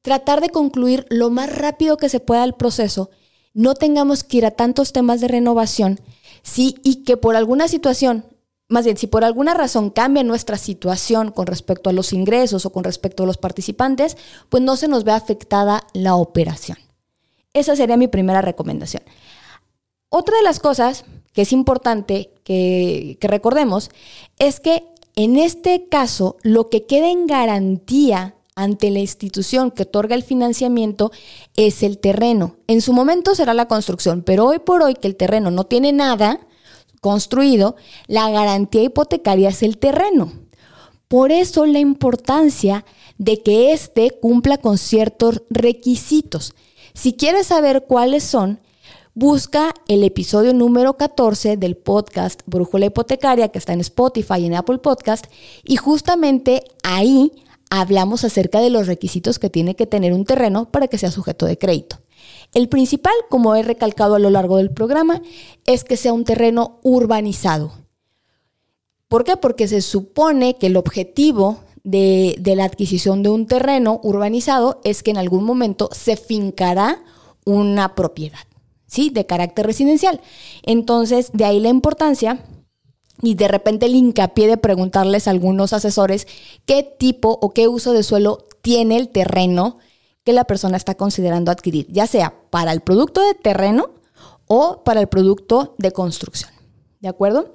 tratar 0.00 0.40
de 0.40 0.48
concluir 0.48 1.06
lo 1.10 1.28
más 1.28 1.54
rápido 1.54 1.98
que 1.98 2.08
se 2.08 2.18
pueda 2.18 2.44
el 2.44 2.54
proceso, 2.54 3.10
no 3.52 3.74
tengamos 3.74 4.24
que 4.24 4.38
ir 4.38 4.46
a 4.46 4.52
tantos 4.52 4.94
temas 4.94 5.20
de 5.20 5.28
renovación, 5.28 6.00
sí, 6.42 6.76
y 6.82 7.04
que 7.04 7.18
por 7.18 7.36
alguna 7.36 7.68
situación, 7.68 8.24
más 8.72 8.86
bien, 8.86 8.96
si 8.96 9.06
por 9.06 9.22
alguna 9.22 9.52
razón 9.52 9.90
cambia 9.90 10.24
nuestra 10.24 10.56
situación 10.56 11.30
con 11.30 11.46
respecto 11.46 11.90
a 11.90 11.92
los 11.92 12.14
ingresos 12.14 12.64
o 12.64 12.70
con 12.70 12.84
respecto 12.84 13.22
a 13.22 13.26
los 13.26 13.36
participantes, 13.36 14.16
pues 14.48 14.62
no 14.62 14.76
se 14.76 14.88
nos 14.88 15.04
ve 15.04 15.12
afectada 15.12 15.86
la 15.92 16.14
operación. 16.14 16.78
Esa 17.52 17.76
sería 17.76 17.98
mi 17.98 18.08
primera 18.08 18.40
recomendación. 18.40 19.02
Otra 20.08 20.38
de 20.38 20.42
las 20.42 20.58
cosas 20.58 21.04
que 21.34 21.42
es 21.42 21.52
importante 21.52 22.30
que, 22.44 23.18
recordemos 23.20 23.90
es 24.38 24.58
que 24.58 24.84
en 25.16 25.36
este 25.36 25.88
caso 25.90 26.38
lo 26.42 26.70
que 26.70 26.86
queda 26.86 27.10
en 27.10 27.26
garantía 27.26 28.36
ante 28.54 28.90
la 28.90 29.00
institución 29.00 29.70
que 29.70 29.82
otorga 29.82 30.14
el 30.14 30.22
financiamiento 30.22 31.12
es 31.56 31.82
el 31.82 31.98
terreno. 31.98 32.56
En 32.68 32.80
su 32.80 32.94
momento 32.94 33.34
será 33.34 33.52
la 33.52 33.68
construcción, 33.68 34.22
pero 34.22 34.46
hoy 34.46 34.60
por 34.60 34.82
hoy 34.82 34.94
que 34.94 35.08
el 35.08 35.16
terreno 35.16 35.50
no 35.50 35.64
tiene 35.64 35.92
nada 35.92 36.40
construido, 37.02 37.76
la 38.06 38.30
garantía 38.30 38.84
hipotecaria 38.84 39.50
es 39.50 39.62
el 39.62 39.76
terreno. 39.76 40.32
Por 41.08 41.32
eso 41.32 41.66
la 41.66 41.80
importancia 41.80 42.86
de 43.18 43.42
que 43.42 43.72
éste 43.72 44.12
cumpla 44.22 44.56
con 44.56 44.78
ciertos 44.78 45.42
requisitos. 45.50 46.54
Si 46.94 47.12
quieres 47.12 47.48
saber 47.48 47.84
cuáles 47.86 48.24
son, 48.24 48.60
Busca 49.14 49.74
el 49.88 50.04
episodio 50.04 50.54
número 50.54 50.96
14 50.96 51.58
del 51.58 51.76
podcast 51.76 52.40
Brújula 52.46 52.86
Hipotecaria 52.86 53.48
que 53.48 53.58
está 53.58 53.74
en 53.74 53.80
Spotify 53.80 54.36
y 54.38 54.46
en 54.46 54.54
Apple 54.54 54.78
Podcast 54.78 55.26
y 55.64 55.76
justamente 55.76 56.64
ahí 56.82 57.30
hablamos 57.68 58.24
acerca 58.24 58.60
de 58.60 58.70
los 58.70 58.86
requisitos 58.86 59.38
que 59.38 59.50
tiene 59.50 59.76
que 59.76 59.86
tener 59.86 60.14
un 60.14 60.24
terreno 60.24 60.70
para 60.70 60.88
que 60.88 60.96
sea 60.96 61.10
sujeto 61.10 61.44
de 61.44 61.58
crédito. 61.58 62.01
El 62.54 62.68
principal, 62.68 63.14
como 63.30 63.54
he 63.54 63.62
recalcado 63.62 64.14
a 64.14 64.18
lo 64.18 64.30
largo 64.30 64.58
del 64.58 64.70
programa, 64.70 65.22
es 65.64 65.84
que 65.84 65.96
sea 65.96 66.12
un 66.12 66.24
terreno 66.24 66.80
urbanizado. 66.82 67.72
¿Por 69.08 69.24
qué? 69.24 69.36
Porque 69.36 69.68
se 69.68 69.80
supone 69.80 70.56
que 70.56 70.66
el 70.66 70.76
objetivo 70.76 71.60
de, 71.84 72.40
la 72.56 72.64
adquisición 72.64 73.22
de 73.22 73.30
un 73.30 73.46
terreno 73.46 74.00
urbanizado 74.02 74.80
es 74.84 75.02
que 75.02 75.10
en 75.10 75.18
algún 75.18 75.44
momento 75.44 75.88
se 75.92 76.16
fincará 76.16 77.02
una 77.44 77.94
propiedad. 77.94 78.40
¿sí? 78.86 79.10
De 79.10 79.26
carácter 79.26 79.66
residencial. 79.66 80.20
Entonces, 80.62 81.30
de 81.32 81.44
ahí 81.44 81.60
la 81.60 81.70
importancia 81.70 82.44
y 83.22 83.34
de 83.34 83.48
repente 83.48 83.86
el 83.86 83.94
hincapié 83.94 84.46
de 84.46 84.56
preguntarles 84.56 85.26
a 85.26 85.30
algunos 85.30 85.72
asesores 85.72 86.26
qué 86.66 86.82
tipo 86.82 87.38
o 87.40 87.52
qué 87.52 87.68
uso 87.68 87.92
de 87.92 88.02
suelo 88.02 88.46
tiene 88.62 88.96
el 88.96 89.08
terreno 89.08 89.78
que 90.24 90.32
la 90.32 90.44
persona 90.44 90.76
está 90.76 90.94
considerando 90.94 91.50
adquirir, 91.50 91.86
ya 91.90 92.06
sea 92.06 92.34
para 92.50 92.72
el 92.72 92.80
producto 92.80 93.20
de 93.20 93.34
terreno 93.34 93.90
o 94.46 94.82
para 94.84 95.00
el 95.00 95.08
producto 95.08 95.74
de 95.78 95.92
construcción. 95.92 96.50
¿De 97.00 97.08
acuerdo? 97.08 97.50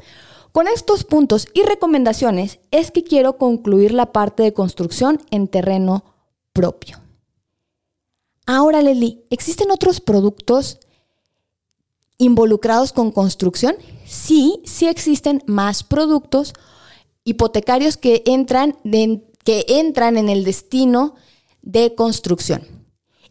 Con 0.52 0.68
estos 0.68 1.04
puntos 1.04 1.48
y 1.54 1.62
recomendaciones 1.64 2.60
es 2.72 2.92
que 2.92 3.04
quiero 3.04 3.38
concluir 3.38 3.94
la 3.94 4.12
parte 4.12 4.44
de 4.44 4.54
construcción 4.54 5.22
en 5.32 5.48
terreno 5.48 6.04
propio. 6.52 7.00
Ahora, 8.46 8.82
Leli, 8.82 9.24
¿existen 9.30 9.72
otros 9.72 10.02
productos 10.02 10.80
involucrados 12.18 12.94
con 12.94 13.12
construcción? 13.12 13.76
Sí, 14.06 14.62
sí 14.66 14.88
existen 14.88 15.44
más 15.46 15.84
productos 15.84 16.54
hipotecarios 17.24 17.98
que 17.98 18.24
entran, 18.26 18.78
que 19.44 19.66
entran 19.68 20.18
en 20.18 20.30
el 20.30 20.44
destino 20.44 21.16
de 21.68 21.96
construcción. 21.96 22.64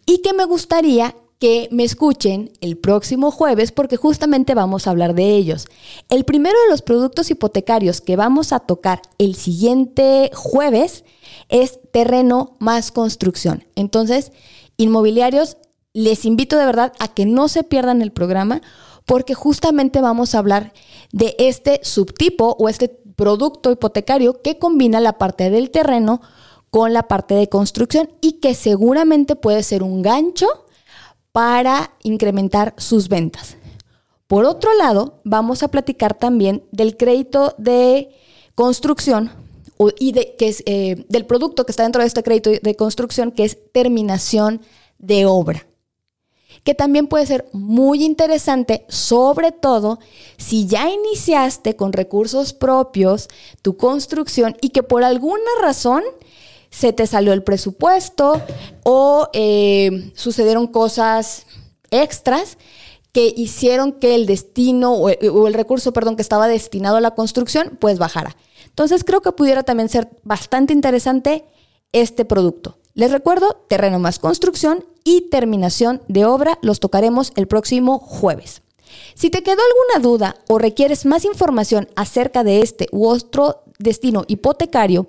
Y 0.05 0.19
que 0.19 0.35
me 0.35 0.45
gustaría 0.45 1.17
que 1.39 1.69
me 1.71 1.85
escuchen 1.85 2.53
el 2.61 2.77
próximo 2.77 3.31
jueves 3.31 3.73
porque 3.73 3.97
justamente 3.97 4.55
vamos 4.55 4.87
a 4.87 4.91
hablar 4.91 5.15
de 5.15 5.37
ellos. 5.37 5.67
El 6.09 6.25
primero 6.25 6.57
de 6.65 6.71
los 6.71 6.83
productos 6.83 7.31
hipotecarios 7.31 8.01
que 8.01 8.17
vamos 8.17 8.53
a 8.53 8.61
tocar 8.61 9.01
el 9.19 9.35
siguiente 9.35 10.31
jueves 10.35 11.05
es 11.49 11.81
terreno 11.93 12.57
más 12.59 12.93
construcción. 12.93 13.65
Entonces, 13.75 14.33
inmobiliarios, 14.77 15.57
les 15.93 16.27
invito 16.27 16.59
de 16.59 16.67
verdad 16.67 16.93
a 16.99 17.09
que 17.09 17.25
no 17.25 17.49
se 17.49 17.65
pierdan 17.65 18.03
el 18.03 18.13
programa 18.13 18.61
porque 19.07 19.35
justamente 19.35 20.03
vamos 20.03 20.35
a 20.35 20.39
hablar 20.39 20.75
de 21.13 21.37
este 21.39 21.81
subtipo 21.83 22.55
o 22.59 22.69
este 22.69 22.89
producto 22.89 23.71
hipotecario 23.71 24.43
que 24.43 24.59
combina 24.59 25.01
la 25.01 25.17
parte 25.17 25.49
del 25.49 25.71
terreno 25.71 26.21
con 26.77 26.93
la 26.93 27.09
parte 27.09 27.35
de 27.35 27.49
construcción 27.49 28.11
y 28.21 28.33
que 28.33 28.53
seguramente 28.53 29.35
puede 29.35 29.63
ser 29.63 29.83
un 29.83 30.03
gancho 30.03 30.47
para 31.33 31.95
incrementar 32.03 32.75
sus 32.77 33.09
ventas. 33.09 33.57
Por 34.27 34.45
otro 34.45 34.75
lado, 34.75 35.15
vamos 35.25 35.63
a 35.63 35.69
platicar 35.69 36.13
también 36.19 36.65
del 36.73 36.99
crédito 36.99 37.55
de 37.57 38.11
construcción 38.55 39.31
y 39.99 40.13
de, 40.13 40.35
que 40.37 40.49
es, 40.49 40.63
eh, 40.67 41.07
del 41.09 41.25
producto 41.25 41.65
que 41.65 41.73
está 41.73 41.85
dentro 41.85 42.03
de 42.03 42.09
este 42.09 42.23
crédito 42.23 42.51
de 42.51 42.75
construcción, 42.77 43.33
que 43.33 43.45
es 43.45 43.57
terminación 43.73 44.61
de 44.99 45.25
obra 45.25 45.67
que 46.63 46.75
también 46.75 47.07
puede 47.07 47.27
ser 47.27 47.49
muy 47.53 48.05
interesante, 48.05 48.85
sobre 48.89 49.53
todo 49.53 50.01
si 50.37 50.67
ya 50.67 50.91
iniciaste 50.91 51.77
con 51.77 51.93
recursos 51.93 52.53
propios 52.53 53.29
tu 53.63 53.77
construcción 53.77 54.57
y 54.61 54.71
que 54.71 54.83
por 54.83 55.05
alguna 55.05 55.49
razón 55.61 56.03
se 56.71 56.93
te 56.93 57.07
salió 57.07 57.33
el 57.33 57.43
presupuesto 57.43 58.41
o 58.85 59.29
eh, 59.33 60.13
sucedieron 60.15 60.67
cosas 60.67 61.47
extras 61.91 62.59
que 63.13 63.33
hicieron 63.35 63.93
que 63.93 64.15
el 64.15 64.27
destino 64.27 64.93
o 64.93 65.09
el, 65.09 65.19
o 65.31 65.47
el, 65.47 65.55
recurso, 65.55 65.93
perdón, 65.93 66.17
que 66.17 66.23
estaba 66.23 66.49
destinado 66.49 66.99
a 66.99 67.01
la 67.01 67.13
construcción, 67.13 67.79
pues 67.81 67.99
bajara. 67.99 68.37
Entonces 68.67 69.05
creo 69.05 69.23
que 69.23 69.33
pudiera 69.33 69.63
también 69.63 69.89
ser 69.89 70.11
bastante 70.23 70.75
interesante 70.75 71.47
este 71.93 72.27
producto. 72.27 72.77
Les 72.93 73.11
recuerdo, 73.11 73.65
terreno 73.69 73.99
más 73.99 74.19
construcción 74.19 74.85
y 75.05 75.29
terminación 75.31 76.03
de 76.09 76.25
obra 76.25 76.59
los 76.63 76.81
tocaremos 76.81 77.33
el 77.37 77.47
próximo 77.47 77.99
jueves. 77.99 78.63
Si 79.15 79.31
te 79.31 79.43
quedó 79.43 79.61
alguna 79.63 80.07
duda 80.07 80.37
o 80.49 80.59
requieres 80.59 81.07
más 81.07 81.25
información 81.25 81.89
acerca 81.97 82.45
de 82.45 82.61
este 82.61 82.89
u 82.93 83.07
otro 83.07 83.63
destino 83.79 84.25
hipotecario 84.29 85.07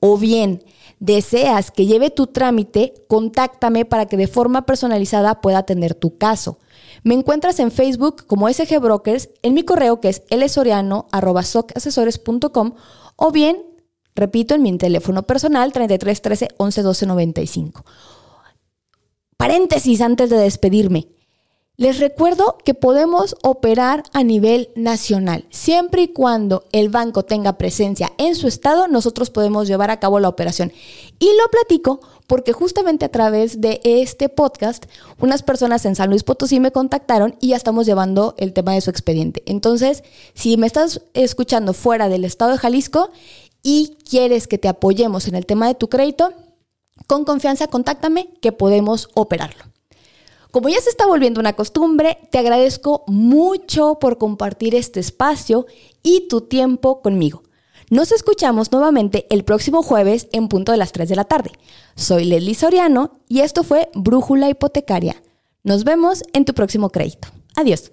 o 0.00 0.18
bien 0.18 0.62
deseas 1.00 1.72
que 1.72 1.86
lleve 1.86 2.10
tu 2.10 2.28
trámite, 2.28 2.94
contáctame 3.08 3.84
para 3.84 4.06
que 4.06 4.16
de 4.16 4.28
forma 4.28 4.66
personalizada 4.66 5.40
pueda 5.40 5.58
atender 5.58 5.94
tu 5.94 6.16
caso. 6.16 6.58
Me 7.02 7.14
encuentras 7.14 7.58
en 7.58 7.72
Facebook 7.72 8.26
como 8.26 8.48
SG 8.48 8.78
Brokers, 8.78 9.30
en 9.42 9.54
mi 9.54 9.64
correo 9.64 10.00
que 10.00 10.10
es 10.10 10.22
lsoriano.socasesores.com 10.30 12.74
o 13.16 13.32
bien 13.32 13.64
Repito, 14.14 14.54
en 14.54 14.62
mi 14.62 14.76
teléfono 14.76 15.22
personal 15.22 15.72
33 15.72 16.22
13 16.22 16.48
11 16.58 16.82
12 16.82 17.06
95. 17.06 17.84
Paréntesis 19.36 20.00
antes 20.00 20.28
de 20.28 20.36
despedirme. 20.36 21.08
Les 21.80 21.98
recuerdo 21.98 22.58
que 22.62 22.74
podemos 22.74 23.36
operar 23.42 24.02
a 24.12 24.22
nivel 24.22 24.68
nacional. 24.74 25.46
Siempre 25.48 26.02
y 26.02 26.08
cuando 26.08 26.64
el 26.72 26.90
banco 26.90 27.22
tenga 27.22 27.56
presencia 27.56 28.12
en 28.18 28.34
su 28.34 28.48
estado, 28.48 28.86
nosotros 28.86 29.30
podemos 29.30 29.66
llevar 29.66 29.90
a 29.90 29.98
cabo 29.98 30.20
la 30.20 30.28
operación. 30.28 30.74
Y 31.18 31.24
lo 31.24 31.50
platico 31.50 32.00
porque 32.26 32.52
justamente 32.52 33.06
a 33.06 33.10
través 33.10 33.62
de 33.62 33.80
este 33.82 34.28
podcast, 34.28 34.84
unas 35.20 35.42
personas 35.42 35.86
en 35.86 35.96
San 35.96 36.10
Luis 36.10 36.22
Potosí 36.22 36.60
me 36.60 36.70
contactaron 36.70 37.34
y 37.40 37.48
ya 37.48 37.56
estamos 37.56 37.86
llevando 37.86 38.34
el 38.36 38.52
tema 38.52 38.74
de 38.74 38.82
su 38.82 38.90
expediente. 38.90 39.42
Entonces, 39.46 40.04
si 40.34 40.58
me 40.58 40.66
estás 40.66 41.00
escuchando 41.14 41.72
fuera 41.72 42.10
del 42.10 42.26
estado 42.26 42.50
de 42.50 42.58
Jalisco 42.58 43.08
y 43.62 43.96
quieres 44.06 44.48
que 44.48 44.58
te 44.58 44.68
apoyemos 44.68 45.28
en 45.28 45.34
el 45.34 45.46
tema 45.46 45.66
de 45.66 45.76
tu 45.76 45.88
crédito, 45.88 46.34
con 47.06 47.24
confianza 47.24 47.68
contáctame 47.68 48.28
que 48.42 48.52
podemos 48.52 49.08
operarlo. 49.14 49.69
Como 50.50 50.68
ya 50.68 50.80
se 50.80 50.90
está 50.90 51.06
volviendo 51.06 51.40
una 51.40 51.54
costumbre, 51.54 52.18
te 52.30 52.38
agradezco 52.38 53.04
mucho 53.06 53.98
por 54.00 54.18
compartir 54.18 54.74
este 54.74 54.98
espacio 54.98 55.66
y 56.02 56.26
tu 56.28 56.40
tiempo 56.40 57.02
conmigo. 57.02 57.42
Nos 57.88 58.12
escuchamos 58.12 58.70
nuevamente 58.72 59.26
el 59.30 59.44
próximo 59.44 59.82
jueves 59.82 60.28
en 60.32 60.48
punto 60.48 60.72
de 60.72 60.78
las 60.78 60.92
3 60.92 61.08
de 61.08 61.16
la 61.16 61.24
tarde. 61.24 61.50
Soy 61.94 62.24
Leslie 62.24 62.54
Soriano 62.54 63.12
y 63.28 63.40
esto 63.40 63.64
fue 63.64 63.90
Brújula 63.94 64.48
Hipotecaria. 64.48 65.22
Nos 65.62 65.84
vemos 65.84 66.22
en 66.32 66.44
tu 66.44 66.54
próximo 66.54 66.90
crédito. 66.90 67.28
Adiós. 67.56 67.92